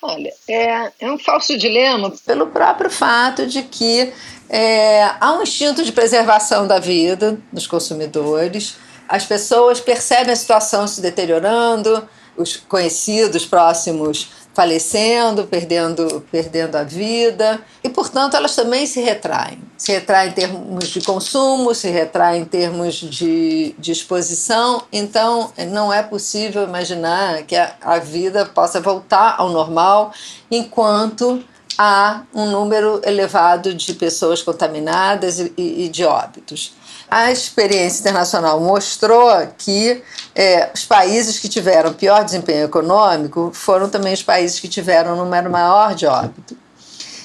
Olha, 0.07 0.35
é, 0.47 0.93
é 1.01 1.11
um 1.11 1.19
falso 1.19 1.57
dilema 1.57 2.13
pelo 2.27 2.49
próprio 2.49 2.91
fato 2.91 3.47
de 3.47 3.63
que 3.63 4.13
é, 4.51 5.03
há 5.19 5.33
um 5.33 5.43
instinto 5.43 5.83
de 5.83 5.91
preservação 5.93 6.67
da 6.67 6.79
vida 6.79 7.39
dos 7.51 7.67
consumidores, 7.67 8.77
as 9.09 9.25
pessoas 9.25 9.81
percebem 9.81 10.35
a 10.35 10.37
situação 10.37 10.87
se 10.87 11.01
deteriorando, 11.01 12.07
os 12.37 12.55
conhecidos 12.55 13.47
próximos 13.47 14.29
falecendo, 14.55 15.45
perdendo, 15.45 16.25
perdendo 16.31 16.77
a 16.77 16.85
vida, 16.85 17.61
e 17.83 17.89
portanto 17.89 18.37
elas 18.37 18.55
também 18.55 18.87
se 18.87 19.01
retraem. 19.01 19.59
Se 19.77 19.93
retraem 19.93 20.31
em 20.31 20.33
termos 20.33 20.89
de 20.89 21.01
consumo, 21.01 21.75
se 21.75 21.89
retraem 21.89 22.43
em 22.43 22.45
termos 22.45 22.95
de, 22.95 23.75
de 23.79 23.93
exposição, 23.93 24.85
então 24.93 25.53
não 25.71 25.93
é 25.93 26.03
possível 26.03 26.63
imaginar 26.63 27.43
que 27.43 27.57
a, 27.57 27.75
a 27.83 27.99
vida 27.99 28.47
possa 28.47 28.81
voltar 28.81 29.35
ao 29.37 29.51
normal 29.51 30.13
enquanto 30.49 31.43
há 31.77 32.23
um 32.33 32.47
número 32.47 33.01
elevado 33.05 33.75
de 33.75 33.95
pessoas 33.95 34.41
contaminadas 34.41 35.41
e, 35.41 35.53
e 35.57 35.89
de 35.89 36.05
óbitos. 36.05 36.73
A 37.17 37.31
experiência 37.31 38.01
internacional 38.01 38.59
mostrou 38.59 39.31
que 39.57 40.03
é, 40.35 40.69
os 40.75 40.85
países 40.85 41.39
que 41.39 41.49
tiveram 41.49 41.93
pior 41.93 42.25
desempenho 42.25 42.65
econômico 42.65 43.53
foram 43.55 43.89
também 43.89 44.13
os 44.13 44.23
países 44.25 44.59
que 44.59 44.67
tiveram 44.67 45.15
número 45.15 45.49
maior 45.49 45.95
de 45.95 46.07
óbito. 46.07 46.57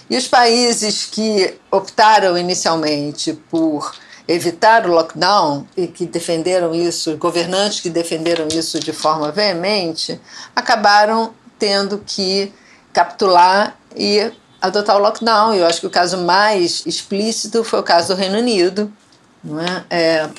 E 0.08 0.16
os 0.16 0.28
países 0.28 1.08
que 1.08 1.60
optaram 1.72 2.38
inicialmente 2.38 3.34
por 3.50 3.96
evitar 4.28 4.86
o 4.86 4.92
lockdown 4.92 5.66
e 5.76 5.88
que 5.88 6.06
defenderam 6.06 6.76
isso, 6.76 7.18
governantes 7.18 7.80
que 7.80 7.90
defenderam 7.90 8.48
isso 8.48 8.80
de 8.80 8.94
forma 8.94 9.32
veemente, 9.32 10.22
acabaram 10.56 11.34
tendo 11.58 11.98
que 12.06 12.54
capitular 12.94 13.76
e 13.96 14.32
adotar 14.62 14.98
o 14.98 15.00
lockdown. 15.00 15.56
Eu 15.56 15.66
acho 15.66 15.80
que 15.80 15.88
o 15.88 15.90
caso 15.90 16.20
mais 16.20 16.84
explícito 16.86 17.64
foi 17.64 17.80
o 17.80 17.84
caso 17.84 18.10
do 18.10 18.20
Reino 18.20 18.38
Unido, 18.38 18.94
é? 19.46 19.84
é? 19.90 20.30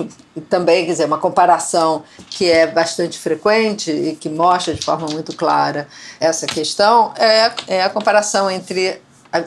também, 0.49 0.85
quer 0.85 0.92
dizer, 0.92 1.07
uma 1.07 1.19
comparação 1.19 2.02
que 2.28 2.50
é 2.50 2.66
bastante 2.66 3.19
frequente 3.19 3.90
e 3.90 4.14
que 4.14 4.28
mostra 4.28 4.75
de 4.75 4.85
forma 4.85 5.07
muito 5.09 5.35
clara 5.35 5.88
essa 6.19 6.47
questão 6.47 7.12
é, 7.16 7.50
é 7.66 7.83
a 7.83 7.88
comparação 7.88 8.50
entre 8.50 9.00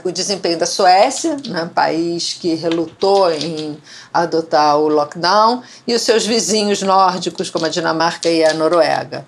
o 0.04 0.12
desempenho 0.12 0.58
da 0.58 0.66
Suécia, 0.66 1.38
né, 1.48 1.70
país 1.74 2.34
que 2.34 2.56
relutou 2.56 3.32
em 3.32 3.78
adotar 4.14 4.78
o 4.78 4.88
lockdown, 4.88 5.62
e 5.86 5.94
os 5.94 6.02
seus 6.02 6.26
vizinhos 6.26 6.82
nórdicos, 6.82 7.50
como 7.50 7.66
a 7.66 7.70
Dinamarca 7.70 8.30
e 8.30 8.46
a 8.46 8.54
Noruega. 8.54 9.26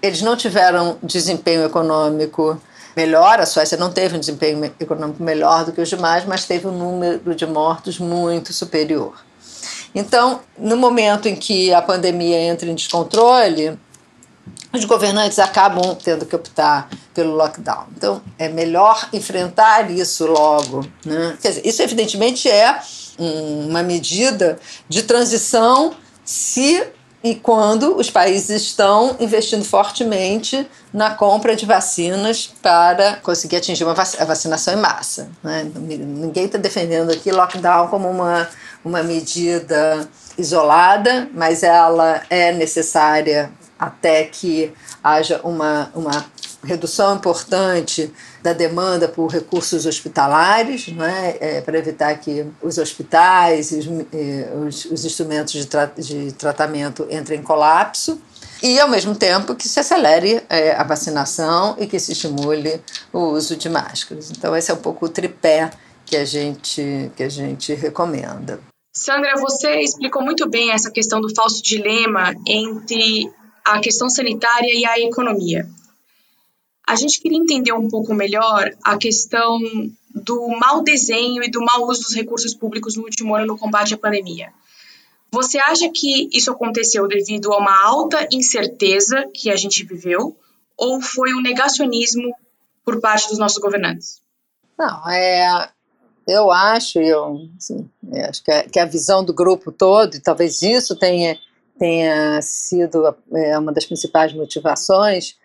Eles 0.00 0.22
não 0.22 0.36
tiveram 0.36 0.96
desempenho 1.02 1.64
econômico 1.64 2.60
melhor, 2.96 3.40
a 3.40 3.46
Suécia 3.46 3.76
não 3.76 3.90
teve 3.90 4.16
um 4.16 4.20
desempenho 4.20 4.72
econômico 4.78 5.22
melhor 5.22 5.64
do 5.64 5.72
que 5.72 5.80
os 5.80 5.88
demais, 5.88 6.24
mas 6.24 6.44
teve 6.44 6.68
um 6.68 6.72
número 6.72 7.34
de 7.34 7.46
mortos 7.46 7.98
muito 7.98 8.52
superior. 8.52 9.27
Então, 9.94 10.40
no 10.56 10.76
momento 10.76 11.28
em 11.28 11.34
que 11.34 11.72
a 11.72 11.82
pandemia 11.82 12.38
entra 12.38 12.70
em 12.70 12.74
descontrole, 12.74 13.78
os 14.72 14.84
governantes 14.84 15.38
acabam 15.38 15.94
tendo 15.94 16.26
que 16.26 16.36
optar 16.36 16.88
pelo 17.14 17.34
lockdown. 17.34 17.86
Então, 17.96 18.22
é 18.38 18.48
melhor 18.48 19.08
enfrentar 19.12 19.90
isso 19.90 20.26
logo. 20.26 20.86
Né? 21.04 21.36
Quer 21.40 21.48
dizer, 21.48 21.66
isso, 21.66 21.82
evidentemente, 21.82 22.48
é 22.48 22.78
uma 23.18 23.82
medida 23.82 24.58
de 24.88 25.02
transição 25.02 25.94
se 26.24 26.86
e 27.22 27.34
quando 27.34 27.96
os 27.96 28.08
países 28.08 28.62
estão 28.62 29.16
investindo 29.18 29.64
fortemente 29.64 30.68
na 30.92 31.10
compra 31.10 31.56
de 31.56 31.66
vacinas 31.66 32.48
para 32.62 33.16
conseguir 33.16 33.56
atingir 33.56 33.82
uma 33.82 33.94
vac 33.94 34.14
a 34.20 34.24
vacinação 34.24 34.74
em 34.74 34.76
massa. 34.76 35.28
Né? 35.42 35.68
Ninguém 35.74 36.44
está 36.44 36.58
defendendo 36.58 37.10
aqui 37.10 37.32
lockdown 37.32 37.88
como 37.88 38.08
uma 38.08 38.48
uma 38.84 39.02
medida 39.02 40.08
isolada, 40.36 41.28
mas 41.34 41.62
ela 41.62 42.22
é 42.30 42.52
necessária 42.52 43.50
até 43.78 44.24
que 44.24 44.72
haja 45.02 45.40
uma, 45.44 45.90
uma 45.94 46.26
redução 46.64 47.16
importante 47.16 48.12
da 48.42 48.52
demanda 48.52 49.08
por 49.08 49.28
recursos 49.28 49.86
hospitalares, 49.86 50.88
não 50.88 51.04
é? 51.04 51.60
para 51.60 51.78
evitar 51.78 52.14
que 52.18 52.46
os 52.62 52.78
hospitais 52.78 53.70
e 53.72 53.78
os, 53.78 53.86
os, 53.86 54.84
os 54.86 55.04
instrumentos 55.04 55.52
de, 55.52 55.66
tra 55.66 55.86
de 55.96 56.32
tratamento 56.32 57.06
entrem 57.10 57.40
em 57.40 57.42
colapso 57.42 58.20
e, 58.62 58.80
ao 58.80 58.88
mesmo 58.88 59.14
tempo, 59.14 59.54
que 59.54 59.68
se 59.68 59.78
acelere 59.78 60.42
é, 60.48 60.72
a 60.72 60.82
vacinação 60.82 61.76
e 61.78 61.86
que 61.86 61.98
se 61.98 62.12
estimule 62.12 62.80
o 63.12 63.20
uso 63.28 63.56
de 63.56 63.68
máscaras. 63.68 64.30
Então, 64.30 64.56
esse 64.56 64.70
é 64.70 64.74
um 64.74 64.78
pouco 64.78 65.06
o 65.06 65.08
tripé 65.08 65.70
que 66.04 66.16
a 66.16 66.24
gente, 66.24 67.10
que 67.16 67.22
a 67.22 67.28
gente 67.28 67.74
recomenda. 67.74 68.58
Sandra, 68.98 69.36
você 69.36 69.80
explicou 69.80 70.20
muito 70.20 70.48
bem 70.50 70.72
essa 70.72 70.90
questão 70.90 71.20
do 71.20 71.32
falso 71.32 71.62
dilema 71.62 72.34
entre 72.44 73.30
a 73.64 73.78
questão 73.78 74.10
sanitária 74.10 74.74
e 74.74 74.84
a 74.84 74.98
economia. 74.98 75.68
A 76.84 76.96
gente 76.96 77.20
queria 77.20 77.38
entender 77.38 77.72
um 77.72 77.88
pouco 77.88 78.12
melhor 78.12 78.68
a 78.82 78.98
questão 78.98 79.56
do 80.12 80.48
mau 80.48 80.82
desenho 80.82 81.44
e 81.44 81.50
do 81.50 81.60
mau 81.60 81.86
uso 81.86 82.02
dos 82.02 82.14
recursos 82.14 82.52
públicos 82.54 82.96
no 82.96 83.04
último 83.04 83.36
ano 83.36 83.46
no 83.46 83.56
combate 83.56 83.94
à 83.94 83.96
pandemia. 83.96 84.52
Você 85.30 85.58
acha 85.60 85.88
que 85.90 86.28
isso 86.32 86.50
aconteceu 86.50 87.06
devido 87.06 87.52
a 87.52 87.58
uma 87.58 87.80
alta 87.86 88.26
incerteza 88.32 89.30
que 89.32 89.48
a 89.48 89.54
gente 89.54 89.84
viveu 89.84 90.36
ou 90.76 91.00
foi 91.00 91.32
um 91.34 91.40
negacionismo 91.40 92.34
por 92.84 93.00
parte 93.00 93.28
dos 93.28 93.38
nossos 93.38 93.58
governantes? 93.58 94.20
Não, 94.76 95.08
é, 95.08 95.70
eu 96.28 96.50
acho, 96.50 97.00
eu 97.00 97.48
assim, 97.56 97.88
acho 98.28 98.44
que 98.44 98.50
a, 98.50 98.62
que 98.64 98.78
a, 98.78 98.84
visão 98.84 99.24
do 99.24 99.32
grupo 99.32 99.72
todo, 99.72 100.14
e 100.14 100.20
talvez 100.20 100.60
isso 100.60 100.94
tenha, 100.94 101.38
tenha 101.78 102.40
sido 102.42 103.16
é, 103.34 103.58
uma 103.58 103.72
das 103.72 103.86
principais 103.86 104.34
motivações, 104.34 105.36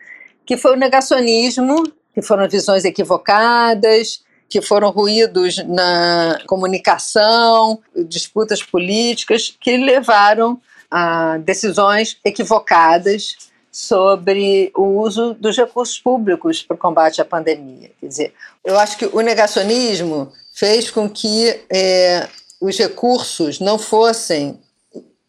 que 0.46 0.58
foi 0.58 0.74
o 0.74 0.76
negacionismo, 0.76 1.90
que 2.14 2.22
foram 2.22 2.50
visões 2.50 2.84
equivocadas, 2.84 4.24
que 4.50 4.62
foram 4.62 4.90
ruídos 4.92 5.58
na 5.66 6.38
comunicação, 6.48 7.80
disputas 8.06 8.62
políticas, 8.62 9.56
que 9.58 9.78
levaram 9.78 10.62
a 10.92 11.38
decisões 11.38 12.20
equivocadas 12.26 13.38
sobre 13.72 14.70
o 14.76 15.00
uso 15.00 15.34
dos 15.34 15.58
recursos 15.58 15.98
públicos 15.98 16.62
para 16.62 16.76
o 16.76 16.78
combate 16.78 17.22
à 17.22 17.26
pandemia. 17.26 17.90
Quer 18.00 18.08
dizer, 18.08 18.34
eu 18.64 18.78
acho 18.78 18.98
que 18.98 19.06
o 19.06 19.22
negacionismo 19.22 20.32
fez 20.54 20.92
com 20.92 21.10
que 21.10 21.62
é, 21.70 22.28
os 22.62 22.78
recursos 22.78 23.60
não 23.60 23.78
fossem 23.78 24.60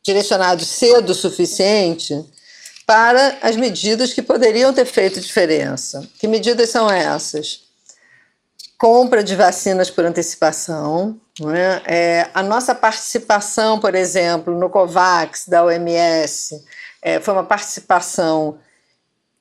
direcionados 0.03 0.69
cedo 0.69 1.11
o 1.11 1.15
suficiente 1.15 2.25
para 2.87 3.39
as 3.41 3.57
medidas 3.57 4.13
que 4.13 4.21
poderiam 4.21 4.73
ter 4.75 4.85
feito 4.85 5.21
diferença. 5.21 6.07
Que 6.19 6.29
medidas 6.29 6.69
são 6.69 6.91
essas? 6.91 7.63
Compra 8.79 9.25
de 9.25 9.35
vacinas 9.35 9.91
por 9.91 10.05
antecipação, 10.05 11.19
é? 11.55 11.83
É, 11.87 12.31
a 12.35 12.43
nossa 12.43 12.75
participação, 12.75 13.81
por 13.81 13.95
exemplo, 13.95 14.57
no 14.57 14.69
COVAX 14.69 15.49
da 15.49 15.65
OMS 15.65 16.63
é, 17.01 17.19
foi 17.19 17.33
uma 17.33 17.45
participação 17.45 18.59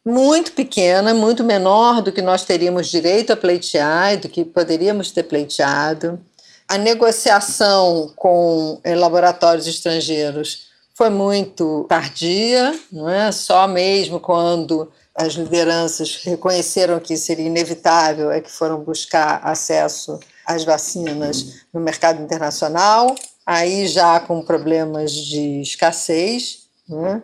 muito 0.06 0.52
pequena, 0.52 1.14
muito 1.14 1.44
menor 1.44 2.02
do 2.02 2.12
que 2.12 2.22
nós 2.22 2.44
teríamos 2.44 2.88
direito 2.88 3.32
a 3.32 3.38
pleitear, 3.38 4.18
do 4.20 4.28
que 4.28 4.44
poderíamos 4.44 5.12
ter 5.12 5.24
pleiteado. 5.24 6.20
A 6.68 6.78
negociação 6.78 8.12
com 8.16 8.80
eh, 8.84 8.96
laboratórios 8.96 9.68
estrangeiros 9.68 10.68
foi 10.94 11.10
muito 11.10 11.86
tardia, 11.90 12.78
não 12.92 13.10
é? 13.10 13.32
Só 13.32 13.68
mesmo 13.68 14.20
quando 14.20 14.92
as 15.16 15.34
lideranças 15.34 16.16
reconheceram 16.24 17.00
que 17.00 17.16
seria 17.16 17.46
inevitável 17.46 18.32
é 18.32 18.42
que 18.42 18.52
foram 18.52 18.80
buscar 18.80 19.40
acesso 19.44 20.20
às 20.46 20.64
vacinas 20.64 21.66
no 21.74 21.80
mercado 21.80 22.22
internacional, 22.22 23.16
aí 23.46 23.88
já 23.88 24.20
com 24.20 24.42
problemas 24.42 25.12
de 25.12 25.62
escassez, 25.62 26.64
é? 26.92 27.22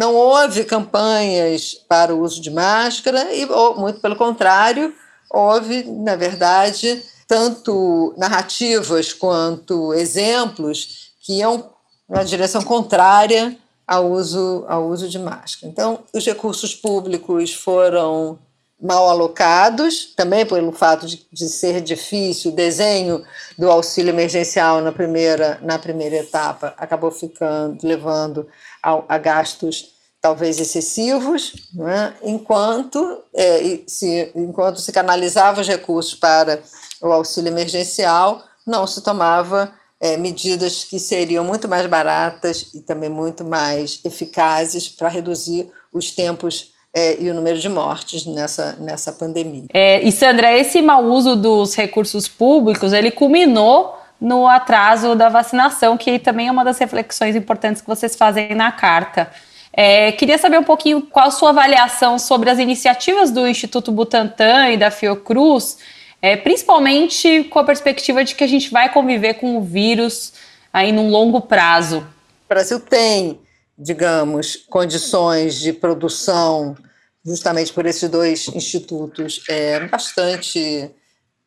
Não 0.00 0.14
houve 0.14 0.64
campanhas 0.64 1.74
para 1.86 2.14
o 2.14 2.22
uso 2.22 2.40
de 2.40 2.50
máscara, 2.50 3.34
e, 3.34 3.44
ou, 3.44 3.76
muito 3.78 4.00
pelo 4.00 4.16
contrário, 4.16 4.94
houve, 5.30 5.82
na 5.82 6.16
verdade, 6.16 7.02
tanto 7.28 8.14
narrativas 8.16 9.12
quanto 9.12 9.92
exemplos 9.92 11.10
que 11.20 11.34
iam 11.34 11.70
na 12.08 12.22
direção 12.22 12.62
contrária 12.62 13.58
ao 13.86 14.10
uso, 14.10 14.64
ao 14.66 14.88
uso 14.88 15.06
de 15.06 15.18
máscara. 15.18 15.70
Então, 15.70 15.98
os 16.14 16.24
recursos 16.24 16.74
públicos 16.74 17.52
foram 17.52 18.38
mal 18.80 19.08
alocados, 19.08 20.14
também 20.16 20.46
pelo 20.46 20.72
fato 20.72 21.06
de, 21.06 21.26
de, 21.30 21.48
ser 21.48 21.80
difícil, 21.80 22.50
o 22.50 22.54
desenho 22.54 23.22
do 23.58 23.70
auxílio 23.70 24.10
emergencial 24.10 24.80
na 24.80 24.90
primeira, 24.90 25.58
na 25.62 25.78
primeira 25.78 26.16
etapa 26.16 26.74
acabou 26.78 27.10
ficando, 27.10 27.78
levando 27.86 28.46
a, 28.82 29.02
a 29.08 29.18
gastos 29.18 29.90
talvez 30.20 30.58
excessivos, 30.58 31.54
né? 31.74 32.14
enquanto, 32.22 33.22
é, 33.34 33.80
se, 33.86 34.30
enquanto 34.34 34.80
se 34.80 34.92
canalizava 34.92 35.60
os 35.60 35.68
recursos 35.68 36.14
para 36.14 36.60
o 37.00 37.08
auxílio 37.08 37.48
emergencial, 37.48 38.42
não 38.66 38.86
se 38.86 39.00
tomava 39.02 39.72
é, 39.98 40.16
medidas 40.16 40.84
que 40.84 40.98
seriam 40.98 41.44
muito 41.44 41.68
mais 41.68 41.86
baratas 41.86 42.70
e 42.74 42.80
também 42.80 43.10
muito 43.10 43.44
mais 43.44 44.00
eficazes 44.04 44.88
para 44.88 45.08
reduzir 45.08 45.70
os 45.92 46.10
tempos 46.10 46.69
é, 46.94 47.22
e 47.22 47.30
o 47.30 47.34
número 47.34 47.58
de 47.58 47.68
mortes 47.68 48.26
nessa, 48.26 48.76
nessa 48.80 49.12
pandemia. 49.12 49.64
É, 49.72 50.02
e 50.02 50.10
Sandra, 50.10 50.56
esse 50.56 50.82
mau 50.82 51.04
uso 51.04 51.36
dos 51.36 51.74
recursos 51.74 52.26
públicos, 52.26 52.92
ele 52.92 53.10
culminou 53.10 53.96
no 54.20 54.46
atraso 54.46 55.14
da 55.14 55.28
vacinação, 55.28 55.96
que 55.96 56.18
também 56.18 56.48
é 56.48 56.52
uma 56.52 56.64
das 56.64 56.78
reflexões 56.78 57.34
importantes 57.34 57.80
que 57.80 57.88
vocês 57.88 58.14
fazem 58.14 58.54
na 58.54 58.70
carta. 58.70 59.30
É, 59.72 60.12
queria 60.12 60.36
saber 60.36 60.58
um 60.58 60.64
pouquinho 60.64 61.00
qual 61.02 61.28
a 61.28 61.30
sua 61.30 61.50
avaliação 61.50 62.18
sobre 62.18 62.50
as 62.50 62.58
iniciativas 62.58 63.30
do 63.30 63.46
Instituto 63.46 63.92
Butantan 63.92 64.70
e 64.70 64.76
da 64.76 64.90
Fiocruz, 64.90 65.78
é, 66.20 66.36
principalmente 66.36 67.44
com 67.44 67.60
a 67.60 67.64
perspectiva 67.64 68.24
de 68.24 68.34
que 68.34 68.44
a 68.44 68.48
gente 68.48 68.70
vai 68.70 68.92
conviver 68.92 69.34
com 69.34 69.56
o 69.56 69.62
vírus 69.62 70.32
aí 70.72 70.92
num 70.92 71.08
longo 71.08 71.40
prazo. 71.40 71.98
O 71.98 72.48
Brasil 72.48 72.80
tem 72.80 73.38
digamos, 73.80 74.56
condições 74.68 75.58
de 75.58 75.72
produção, 75.72 76.76
justamente 77.24 77.72
por 77.72 77.86
esses 77.86 78.08
dois 78.10 78.46
institutos, 78.48 79.42
é, 79.48 79.86
bastante, 79.88 80.94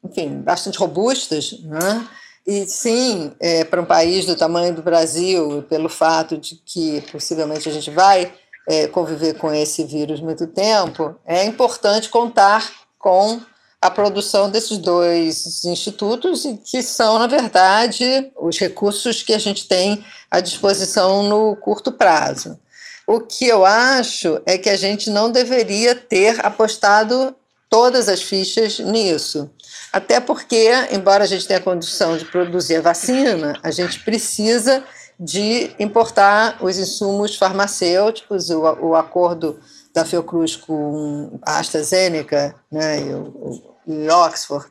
enfim, 0.03 0.41
bastante 0.41 0.79
robustas, 0.79 1.59
né? 1.61 2.07
E 2.45 2.65
sim, 2.65 3.33
é, 3.39 3.63
para 3.63 3.81
um 3.81 3.85
país 3.85 4.25
do 4.25 4.35
tamanho 4.35 4.73
do 4.73 4.81
Brasil, 4.81 5.63
pelo 5.69 5.87
fato 5.87 6.37
de 6.37 6.55
que 6.55 7.01
possivelmente 7.11 7.69
a 7.69 7.71
gente 7.71 7.89
vai 7.89 8.33
é, 8.67 8.87
conviver 8.87 9.35
com 9.35 9.53
esse 9.53 9.83
vírus 9.85 10.19
muito 10.19 10.47
tempo, 10.47 11.15
é 11.25 11.45
importante 11.45 12.09
contar 12.09 12.69
com 12.97 13.39
a 13.83 13.91
produção 13.91 14.49
desses 14.49 14.77
dois 14.77 15.65
institutos, 15.65 16.47
que 16.63 16.81
são, 16.81 17.19
na 17.19 17.27
verdade, 17.27 18.31
os 18.39 18.57
recursos 18.57 19.21
que 19.21 19.33
a 19.33 19.37
gente 19.37 19.67
tem 19.67 20.05
à 20.31 20.39
disposição 20.39 21.23
no 21.23 21.53
curto 21.57 21.91
prazo. 21.91 22.57
O 23.05 23.19
que 23.19 23.45
eu 23.45 23.65
acho 23.65 24.41
é 24.45 24.57
que 24.57 24.69
a 24.69 24.77
gente 24.77 25.09
não 25.09 25.29
deveria 25.29 25.93
ter 25.93 26.45
apostado 26.45 27.35
todas 27.69 28.07
as 28.07 28.21
fichas 28.21 28.79
nisso. 28.79 29.49
Até 29.91 30.21
porque, 30.21 30.71
embora 30.89 31.25
a 31.25 31.27
gente 31.27 31.45
tenha 31.45 31.59
a 31.59 31.63
condição 31.63 32.17
de 32.17 32.23
produzir 32.23 32.77
a 32.77 32.81
vacina, 32.81 33.59
a 33.61 33.69
gente 33.69 33.99
precisa 33.99 34.81
de 35.19 35.71
importar 35.77 36.57
os 36.63 36.77
insumos 36.77 37.35
farmacêuticos, 37.35 38.49
o, 38.49 38.61
o 38.61 38.95
acordo 38.95 39.59
da 39.93 40.05
Fiocruz 40.05 40.55
com 40.55 41.37
a 41.45 41.59
AstraZeneca, 41.59 42.55
né, 42.71 42.99
o, 43.13 43.72
em 43.87 44.09
Oxford, 44.09 44.65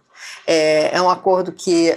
é, 0.46 0.96
é 0.96 1.02
um 1.02 1.10
acordo 1.10 1.52
que 1.52 1.96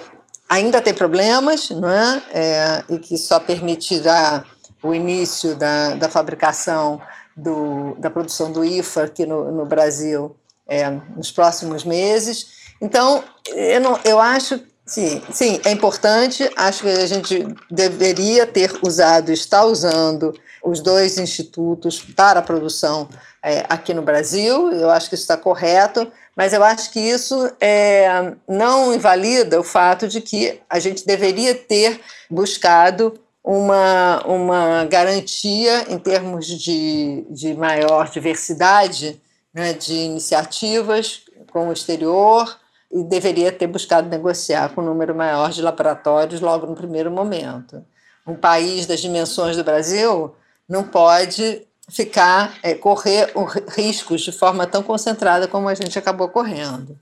ainda 0.49 0.81
tem 0.81 0.93
problemas, 0.93 1.69
não 1.69 1.89
é? 1.89 2.23
é? 2.33 2.83
e 2.89 2.99
que 2.99 3.17
só 3.17 3.39
permitirá 3.39 4.43
o 4.83 4.93
início 4.93 5.55
da, 5.55 5.95
da 5.95 6.09
fabricação 6.09 7.01
do, 7.35 7.95
da 7.95 8.09
produção 8.09 8.51
do 8.51 8.63
IFA 8.63 9.03
aqui 9.03 9.25
no, 9.25 9.51
no 9.51 9.65
Brasil 9.65 10.35
é, 10.67 10.89
nos 11.15 11.31
próximos 11.31 11.83
meses. 11.83 12.73
Então, 12.81 13.23
eu, 13.47 13.81
não, 13.81 13.99
eu 14.03 14.19
acho 14.19 14.59
Sim, 14.85 15.19
sim, 15.31 15.59
é 15.65 15.71
importante. 15.71 16.47
Acho 16.55 16.83
que 16.83 16.89
a 16.89 17.07
gente 17.07 17.47
deveria 17.71 18.45
ter 18.45 18.71
usado, 18.83 19.31
está 19.31 19.65
usando 19.65 20.31
os 20.65 20.79
dois 20.81 21.19
institutos 21.19 22.01
para 22.01 22.39
a 22.39 22.43
produção 22.43 23.07
é, 23.41 23.63
aqui 23.69 23.93
no 23.93 24.01
Brasil. 24.01 24.71
Eu 24.71 24.89
acho 24.89 25.07
que 25.07 25.15
isso 25.15 25.23
está 25.23 25.37
correto, 25.37 26.11
mas 26.35 26.53
eu 26.53 26.63
acho 26.63 26.91
que 26.91 26.99
isso 26.99 27.51
é, 27.61 28.33
não 28.47 28.93
invalida 28.93 29.59
o 29.59 29.63
fato 29.63 30.07
de 30.07 30.19
que 30.19 30.59
a 30.67 30.79
gente 30.79 31.05
deveria 31.05 31.53
ter 31.53 32.01
buscado 32.29 33.13
uma, 33.43 34.25
uma 34.25 34.85
garantia 34.85 35.85
em 35.87 35.99
termos 35.99 36.47
de, 36.47 37.23
de 37.29 37.53
maior 37.53 38.09
diversidade 38.09 39.21
né, 39.53 39.71
de 39.71 39.93
iniciativas 39.93 41.21
com 41.51 41.69
o 41.69 41.73
exterior 41.73 42.59
e 42.91 43.03
deveria 43.03 43.51
ter 43.51 43.67
buscado 43.67 44.09
negociar 44.09 44.69
com 44.73 44.81
um 44.81 44.85
número 44.85 45.13
maior 45.13 45.51
de 45.51 45.61
laboratórios 45.61 46.41
logo 46.41 46.65
no 46.65 46.75
primeiro 46.75 47.11
momento. 47.11 47.85
Um 48.25 48.35
país 48.35 48.87
das 48.87 48.99
dimensões 48.99 49.55
do 49.55 49.63
Brasil 49.63 50.33
não 50.67 50.83
pode 50.83 51.65
ficar, 51.89 52.57
é, 52.63 52.73
correr 52.73 53.31
riscos 53.69 54.21
de 54.21 54.31
forma 54.31 54.65
tão 54.65 54.81
concentrada 54.81 55.47
como 55.47 55.69
a 55.69 55.75
gente 55.75 55.97
acabou 55.97 56.29
correndo. 56.29 56.97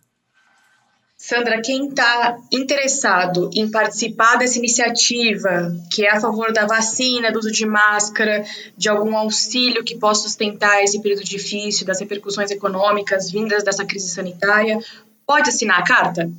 Sandra, 1.26 1.62
quem 1.62 1.88
está 1.88 2.38
interessado 2.52 3.50
em 3.54 3.72
participar 3.72 4.36
dessa 4.36 4.58
iniciativa, 4.58 5.74
que 5.90 6.06
é 6.06 6.12
a 6.12 6.20
favor 6.20 6.52
da 6.52 6.66
vacina, 6.66 7.32
do 7.32 7.40
uso 7.40 7.50
de 7.50 7.66
máscara, 7.66 8.44
de 8.76 8.90
algum 8.90 9.16
auxílio 9.16 9.86
que 9.86 9.96
possa 9.98 10.24
sustentar 10.24 10.84
esse 10.84 11.02
período 11.02 11.24
difícil, 11.24 11.88
das 11.88 12.02
repercussões 12.02 12.52
econômicas 12.52 13.32
vindas 13.32 13.64
dessa 13.64 13.86
crise 13.86 14.10
sanitária, 14.10 14.78
pode 15.26 15.48
assinar 15.48 15.80
a 15.80 15.84
carta? 15.84 16.30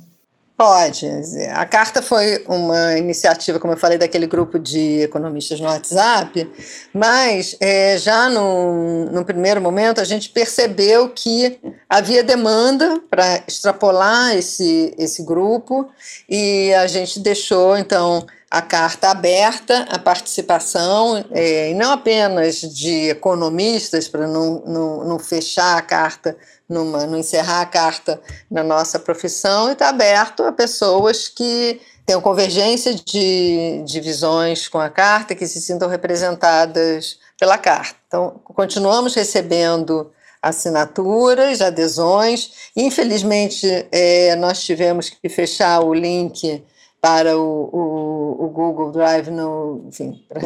Pode. 0.57 1.05
A 1.53 1.65
carta 1.65 2.01
foi 2.01 2.41
uma 2.47 2.97
iniciativa, 2.97 3.59
como 3.59 3.73
eu 3.73 3.77
falei, 3.77 3.97
daquele 3.97 4.25
grupo 4.25 4.57
de 4.57 5.01
economistas 5.01 5.59
no 5.59 5.67
WhatsApp, 5.67 6.49
mas 6.93 7.57
é, 7.59 7.97
já 7.97 8.29
no, 8.29 9.05
no 9.11 9.25
primeiro 9.25 9.59
momento 9.59 9.99
a 9.99 10.05
gente 10.05 10.29
percebeu 10.29 11.09
que 11.09 11.59
havia 11.89 12.23
demanda 12.23 13.01
para 13.09 13.43
extrapolar 13.45 14.33
esse, 14.37 14.95
esse 14.97 15.23
grupo 15.23 15.89
e 16.29 16.73
a 16.73 16.87
gente 16.87 17.19
deixou, 17.19 17.77
então, 17.77 18.25
a 18.49 18.61
carta 18.61 19.09
aberta 19.09 19.85
à 19.89 19.99
participação, 19.99 21.25
é, 21.31 21.71
e 21.71 21.73
não 21.73 21.91
apenas 21.91 22.61
de 22.61 23.09
economistas, 23.09 24.07
para 24.07 24.25
não, 24.25 24.63
não, 24.65 25.03
não 25.03 25.19
fechar 25.19 25.77
a 25.77 25.81
carta 25.81 26.37
numa, 26.67 27.05
não 27.05 27.17
encerrar 27.17 27.61
a 27.61 27.65
carta 27.65 28.19
na 28.49 28.63
nossa 28.63 28.99
profissão 28.99 29.69
e 29.69 29.73
está 29.73 29.89
aberto 29.89 30.43
a 30.43 30.51
pessoas 30.51 31.27
que 31.27 31.79
tenham 32.05 32.21
convergência 32.21 32.93
de, 32.93 33.83
de 33.83 33.99
visões 33.99 34.67
com 34.67 34.79
a 34.79 34.89
carta, 34.89 35.35
que 35.35 35.47
se 35.47 35.61
sintam 35.61 35.89
representadas 35.89 37.17
pela 37.39 37.57
carta. 37.57 37.95
Então, 38.07 38.39
continuamos 38.43 39.15
recebendo 39.15 40.11
assinaturas, 40.41 41.61
adesões. 41.61 42.51
Infelizmente, 42.75 43.87
é, 43.91 44.35
nós 44.35 44.63
tivemos 44.63 45.09
que 45.09 45.27
fechar 45.27 45.83
o 45.83 45.93
link 45.93 46.63
para 47.01 47.37
o, 47.37 47.69
o, 47.71 48.45
o 48.45 48.49
Google 48.49 48.91
Drive 48.91 49.29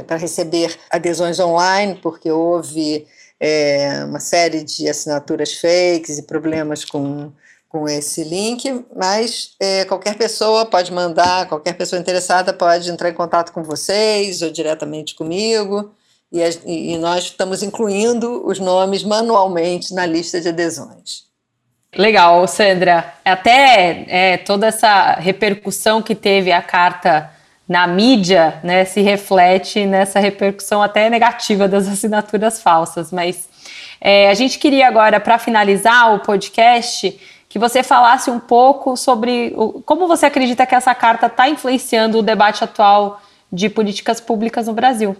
para 0.05 0.17
receber 0.17 0.77
adesões 0.89 1.39
online, 1.39 1.99
porque 2.01 2.31
houve 2.31 3.05
é, 3.39 4.03
uma 4.03 4.19
série 4.19 4.63
de 4.63 4.89
assinaturas 4.89 5.53
fakes 5.53 6.17
e 6.17 6.23
problemas 6.23 6.83
com, 6.83 7.31
com 7.69 7.87
esse 7.87 8.23
link, 8.23 8.85
mas 8.95 9.51
é, 9.59 9.85
qualquer 9.85 10.17
pessoa 10.17 10.65
pode 10.65 10.91
mandar, 10.91 11.47
qualquer 11.47 11.73
pessoa 11.73 11.99
interessada 11.99 12.53
pode 12.53 12.89
entrar 12.89 13.09
em 13.09 13.13
contato 13.13 13.53
com 13.53 13.63
vocês 13.63 14.41
ou 14.41 14.49
diretamente 14.51 15.15
comigo, 15.15 15.91
e, 16.31 16.41
e 16.65 16.97
nós 16.97 17.25
estamos 17.25 17.63
incluindo 17.63 18.45
os 18.45 18.59
nomes 18.59 19.03
manualmente 19.03 19.93
na 19.93 20.05
lista 20.05 20.39
de 20.41 20.49
adesões. 20.49 21.29
Legal, 21.95 22.47
Sandra. 22.47 23.13
Até 23.25 24.05
é, 24.07 24.37
toda 24.37 24.67
essa 24.67 25.13
repercussão 25.13 26.01
que 26.01 26.13
teve 26.13 26.51
a 26.51 26.61
carta 26.61 27.31
na 27.69 27.85
mídia, 27.85 28.59
né, 28.63 28.83
se 28.83 28.99
reflete 28.99 29.85
nessa 29.85 30.19
repercussão 30.19 30.81
até 30.81 31.07
negativa 31.07 31.67
das 31.67 31.87
assinaturas 31.87 32.59
falsas. 32.59 33.11
Mas 33.11 33.47
é, 34.01 34.27
a 34.31 34.33
gente 34.33 34.57
queria 34.57 34.87
agora, 34.87 35.19
para 35.19 35.37
finalizar 35.37 36.15
o 36.15 36.19
podcast, 36.19 37.19
que 37.47 37.59
você 37.59 37.83
falasse 37.83 38.31
um 38.31 38.39
pouco 38.39 38.97
sobre 38.97 39.53
o, 39.55 39.83
como 39.83 40.07
você 40.07 40.25
acredita 40.25 40.65
que 40.65 40.73
essa 40.73 40.95
carta 40.95 41.27
está 41.27 41.47
influenciando 41.47 42.17
o 42.17 42.23
debate 42.23 42.63
atual 42.63 43.21
de 43.53 43.69
políticas 43.69 44.19
públicas 44.19 44.65
no 44.65 44.73
Brasil. 44.73 45.15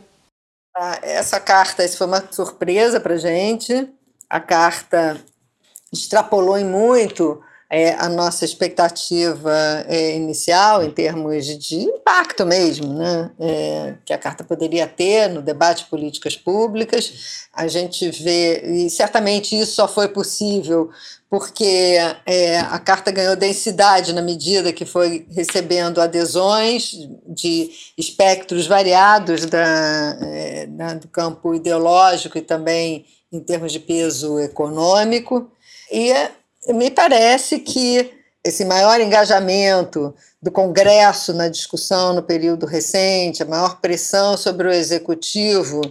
Ah, 0.75 0.97
essa 1.03 1.39
carta, 1.39 1.85
isso 1.85 1.97
foi 1.99 2.07
uma 2.07 2.23
surpresa 2.31 2.99
para 2.99 3.15
gente. 3.17 3.87
A 4.27 4.39
carta 4.39 5.19
extrapolou 5.93 6.57
em 6.57 6.65
muito 6.65 7.43
é, 7.69 7.93
a 7.93 8.09
nossa 8.09 8.43
expectativa 8.43 9.53
é, 9.87 10.15
inicial 10.15 10.83
em 10.83 10.89
termos 10.89 11.45
de 11.45 11.75
impacto 11.75 12.43
mesmo, 12.43 12.91
né, 12.93 13.29
é, 13.39 13.93
que 14.03 14.11
a 14.11 14.17
carta 14.17 14.43
poderia 14.43 14.87
ter 14.87 15.29
no 15.29 15.41
debate 15.41 15.83
de 15.83 15.89
políticas 15.89 16.35
públicas. 16.35 17.47
A 17.53 17.67
gente 17.67 18.09
vê, 18.09 18.61
e 18.65 18.89
certamente 18.89 19.59
isso 19.59 19.73
só 19.73 19.87
foi 19.87 20.07
possível 20.07 20.89
porque 21.29 21.95
é, 22.25 22.59
a 22.59 22.79
carta 22.79 23.11
ganhou 23.11 23.35
densidade 23.35 24.13
na 24.13 24.21
medida 24.21 24.73
que 24.73 24.83
foi 24.83 25.27
recebendo 25.29 26.01
adesões 26.01 26.93
de 27.27 27.69
espectros 27.95 28.65
variados 28.65 29.45
da, 29.45 30.17
é, 30.23 30.65
da, 30.65 30.95
do 30.95 31.07
campo 31.07 31.53
ideológico 31.53 32.35
e 32.35 32.41
também 32.41 33.05
em 33.31 33.39
termos 33.39 33.71
de 33.71 33.79
peso 33.79 34.39
econômico. 34.39 35.51
E 35.91 36.11
me 36.73 36.91
parece 36.91 37.59
que 37.59 38.11
esse 38.43 38.63
maior 38.63 39.01
engajamento 39.01 40.13
do 40.41 40.51
Congresso 40.51 41.33
na 41.33 41.49
discussão 41.49 42.13
no 42.13 42.23
período 42.23 42.65
recente, 42.65 43.43
a 43.43 43.45
maior 43.45 43.81
pressão 43.81 44.37
sobre 44.37 44.67
o 44.67 44.71
executivo, 44.71 45.81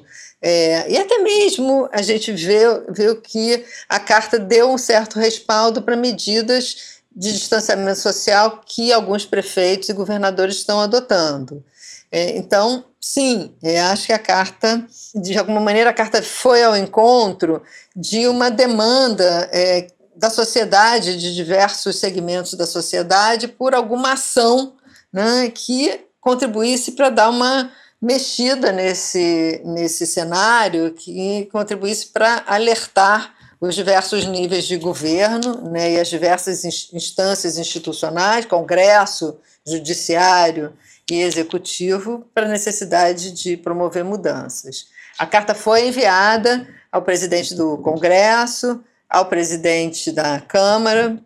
é, 0.40 0.90
e 0.90 0.96
até 0.96 1.18
mesmo 1.18 1.88
a 1.92 2.00
gente 2.00 2.32
vê, 2.32 2.62
vê 2.90 3.14
que 3.16 3.64
a 3.88 3.98
carta 3.98 4.38
deu 4.38 4.70
um 4.70 4.78
certo 4.78 5.18
respaldo 5.18 5.82
para 5.82 5.96
medidas 5.96 6.98
de 7.14 7.32
distanciamento 7.32 7.98
social 7.98 8.60
que 8.64 8.92
alguns 8.92 9.26
prefeitos 9.26 9.88
e 9.88 9.92
governadores 9.92 10.56
estão 10.56 10.80
adotando. 10.80 11.64
É, 12.10 12.36
então, 12.38 12.84
sim, 13.00 13.52
é, 13.62 13.80
acho 13.80 14.06
que 14.06 14.12
a 14.12 14.18
carta, 14.18 14.86
de 15.14 15.36
alguma 15.36 15.60
maneira, 15.60 15.90
a 15.90 15.94
carta 15.94 16.22
foi 16.22 16.62
ao 16.62 16.76
encontro 16.76 17.60
de 17.94 18.28
uma 18.28 18.50
demanda 18.50 19.50
é, 19.52 19.88
da 20.18 20.30
sociedade, 20.30 21.16
de 21.16 21.32
diversos 21.32 21.96
segmentos 21.96 22.54
da 22.54 22.66
sociedade, 22.66 23.46
por 23.46 23.72
alguma 23.72 24.14
ação 24.14 24.74
né, 25.12 25.48
que 25.48 26.00
contribuísse 26.20 26.92
para 26.92 27.08
dar 27.08 27.30
uma 27.30 27.70
mexida 28.02 28.72
nesse, 28.72 29.62
nesse 29.64 30.06
cenário, 30.06 30.92
que 30.92 31.48
contribuísse 31.52 32.06
para 32.06 32.42
alertar 32.46 33.32
os 33.60 33.74
diversos 33.74 34.24
níveis 34.26 34.64
de 34.64 34.76
governo 34.76 35.70
né, 35.70 35.92
e 35.92 36.00
as 36.00 36.08
diversas 36.08 36.64
instâncias 36.92 37.56
institucionais, 37.56 38.44
Congresso, 38.44 39.38
Judiciário 39.64 40.72
e 41.10 41.22
Executivo, 41.22 42.26
para 42.34 42.46
a 42.46 42.50
necessidade 42.50 43.30
de 43.30 43.56
promover 43.56 44.04
mudanças. 44.04 44.86
A 45.16 45.26
carta 45.26 45.54
foi 45.54 45.88
enviada 45.88 46.68
ao 46.90 47.02
presidente 47.02 47.54
do 47.54 47.78
Congresso, 47.78 48.82
ao 49.08 49.26
presidente 49.26 50.12
da 50.12 50.40
Câmara, 50.40 51.18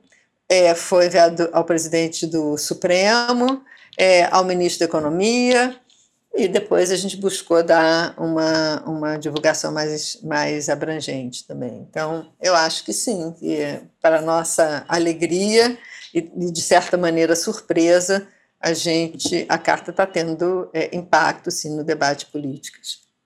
é, 0.49 0.75
foi 0.75 1.07
enviado 1.07 1.49
ao 1.53 1.65
presidente 1.65 2.27
do 2.27 2.57
Supremo, 2.57 3.65
é, 3.99 4.25
ao 4.25 4.45
ministro 4.45 4.81
da 4.81 4.85
Economia, 4.85 5.77
e 6.35 6.49
depois 6.49 6.91
a 6.91 6.97
gente 6.97 7.17
buscou 7.17 7.63
dar 7.63 8.15
uma, 8.19 8.83
uma 8.87 9.17
divulgação 9.19 9.71
mais, 9.71 10.19
mais 10.23 10.69
abrangente 10.69 11.47
também. 11.47 11.87
Então, 11.89 12.33
eu 12.41 12.55
acho 12.55 12.85
que 12.85 12.93
sim, 12.93 13.35
que 13.39 13.81
para 14.01 14.23
nossa 14.23 14.85
alegria 14.89 15.77
e, 16.15 16.21
de 16.23 16.63
certa 16.63 16.97
maneira, 16.97 17.37
surpresa, 17.37 18.27
a 18.59 18.73
gente, 18.73 19.45
a 19.49 19.59
carta 19.59 19.91
está 19.91 20.07
tendo 20.07 20.71
é, 20.73 20.95
impacto, 20.97 21.51
sim, 21.51 21.77
no 21.77 21.85
debate 21.85 22.27
político. 22.27 22.79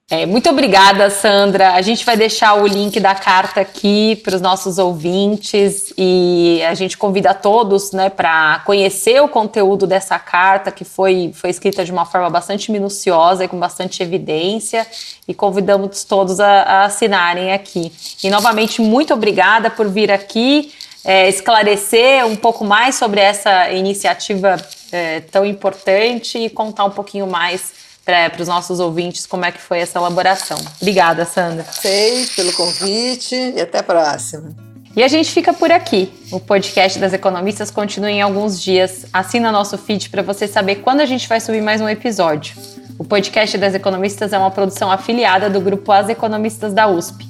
É, 0.09 0.25
muito 0.25 0.49
obrigada, 0.49 1.09
Sandra. 1.09 1.73
A 1.73 1.81
gente 1.81 2.05
vai 2.05 2.15
deixar 2.15 2.53
o 2.53 2.65
link 2.65 2.97
da 2.97 3.13
carta 3.13 3.59
aqui 3.59 4.15
para 4.23 4.37
os 4.37 4.41
nossos 4.41 4.77
ouvintes 4.77 5.93
e 5.97 6.61
a 6.65 6.73
gente 6.75 6.97
convida 6.97 7.33
todos 7.33 7.91
né, 7.91 8.09
para 8.09 8.59
conhecer 8.65 9.21
o 9.21 9.27
conteúdo 9.27 9.85
dessa 9.85 10.17
carta, 10.17 10.71
que 10.71 10.85
foi, 10.85 11.33
foi 11.33 11.49
escrita 11.49 11.83
de 11.83 11.91
uma 11.91 12.05
forma 12.05 12.29
bastante 12.29 12.71
minuciosa 12.71 13.43
e 13.43 13.49
com 13.49 13.59
bastante 13.59 14.01
evidência, 14.01 14.87
e 15.27 15.33
convidamos 15.33 16.05
todos 16.05 16.39
a, 16.39 16.61
a 16.61 16.85
assinarem 16.85 17.51
aqui. 17.51 17.91
E 18.23 18.29
novamente, 18.29 18.81
muito 18.81 19.13
obrigada 19.13 19.69
por 19.69 19.89
vir 19.89 20.09
aqui. 20.09 20.71
É, 21.03 21.27
esclarecer 21.27 22.25
um 22.25 22.37
pouco 22.37 22.63
mais 22.63 22.95
sobre 22.95 23.19
essa 23.19 23.71
iniciativa 23.71 24.55
é, 24.89 25.19
tão 25.19 25.45
importante 25.45 26.37
e 26.37 26.49
contar 26.49 26.85
um 26.85 26.91
pouquinho 26.91 27.27
mais 27.27 27.86
para 28.07 28.41
os 28.41 28.47
nossos 28.47 28.79
ouvintes 28.79 29.25
como 29.25 29.43
é 29.43 29.51
que 29.51 29.59
foi 29.59 29.79
essa 29.79 29.99
elaboração. 29.99 30.57
Obrigada, 30.81 31.25
Sandra. 31.25 31.65
Sei 31.69 32.25
pelo 32.27 32.53
convite 32.53 33.35
e 33.35 33.59
até 33.59 33.79
a 33.79 33.83
próxima. 33.83 34.55
E 34.95 35.03
a 35.03 35.07
gente 35.09 35.29
fica 35.29 35.53
por 35.53 35.71
aqui. 35.71 36.11
O 36.31 36.39
podcast 36.39 36.97
das 36.99 37.11
economistas 37.11 37.69
continua 37.69 38.09
em 38.09 38.21
alguns 38.21 38.61
dias. 38.61 39.05
Assina 39.11 39.51
nosso 39.51 39.77
feed 39.77 40.09
para 40.09 40.23
você 40.23 40.47
saber 40.47 40.77
quando 40.77 41.01
a 41.01 41.05
gente 41.05 41.27
vai 41.27 41.41
subir 41.41 41.61
mais 41.61 41.81
um 41.81 41.89
episódio. 41.89 42.55
O 42.97 43.03
podcast 43.03 43.57
das 43.57 43.75
economistas 43.75 44.31
é 44.31 44.37
uma 44.37 44.51
produção 44.51 44.89
afiliada 44.89 45.49
do 45.49 45.59
grupo 45.59 45.91
As 45.91 46.07
Economistas 46.07 46.73
da 46.73 46.87
USP. 46.87 47.27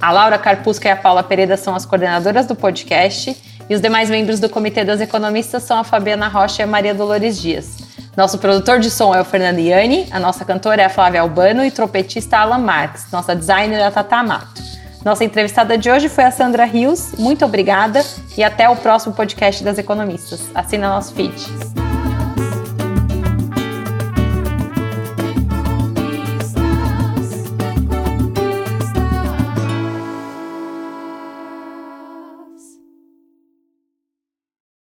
A 0.00 0.10
Laura 0.10 0.38
Carpusca 0.38 0.88
e 0.88 0.90
a 0.90 0.96
Paula 0.96 1.22
Pereira 1.22 1.56
são 1.56 1.74
as 1.74 1.86
coordenadoras 1.86 2.46
do 2.46 2.54
podcast 2.54 3.34
e 3.70 3.74
os 3.74 3.80
demais 3.80 4.10
membros 4.10 4.40
do 4.40 4.48
Comitê 4.48 4.84
das 4.84 5.00
Economistas 5.00 5.62
são 5.62 5.78
a 5.78 5.84
Fabiana 5.84 6.28
Rocha 6.28 6.62
e 6.62 6.64
a 6.64 6.66
Maria 6.66 6.94
Dolores 6.94 7.40
Dias. 7.40 7.85
Nosso 8.16 8.38
produtor 8.38 8.80
de 8.80 8.90
som 8.90 9.14
é 9.14 9.20
o 9.20 9.24
Fernando 9.24 9.58
Iani, 9.58 10.08
a 10.10 10.18
nossa 10.18 10.42
cantora 10.42 10.80
é 10.80 10.86
a 10.86 10.88
Flávia 10.88 11.20
Albano 11.20 11.62
e 11.62 11.70
trompetista 11.70 12.38
Alan 12.38 12.58
Marques, 12.58 13.06
nossa 13.12 13.36
designer 13.36 13.78
é 13.78 13.84
a 13.84 13.90
Tata 13.90 14.16
Amato. 14.16 14.62
Nossa 15.04 15.22
entrevistada 15.22 15.76
de 15.76 15.90
hoje 15.90 16.08
foi 16.08 16.24
a 16.24 16.30
Sandra 16.30 16.64
Rios. 16.64 17.12
Muito 17.16 17.44
obrigada 17.44 18.04
e 18.36 18.42
até 18.42 18.68
o 18.68 18.74
próximo 18.74 19.14
podcast 19.14 19.62
das 19.62 19.78
economistas. 19.78 20.50
Assina 20.54 20.88
nosso 20.88 21.14
feed. 21.14 21.85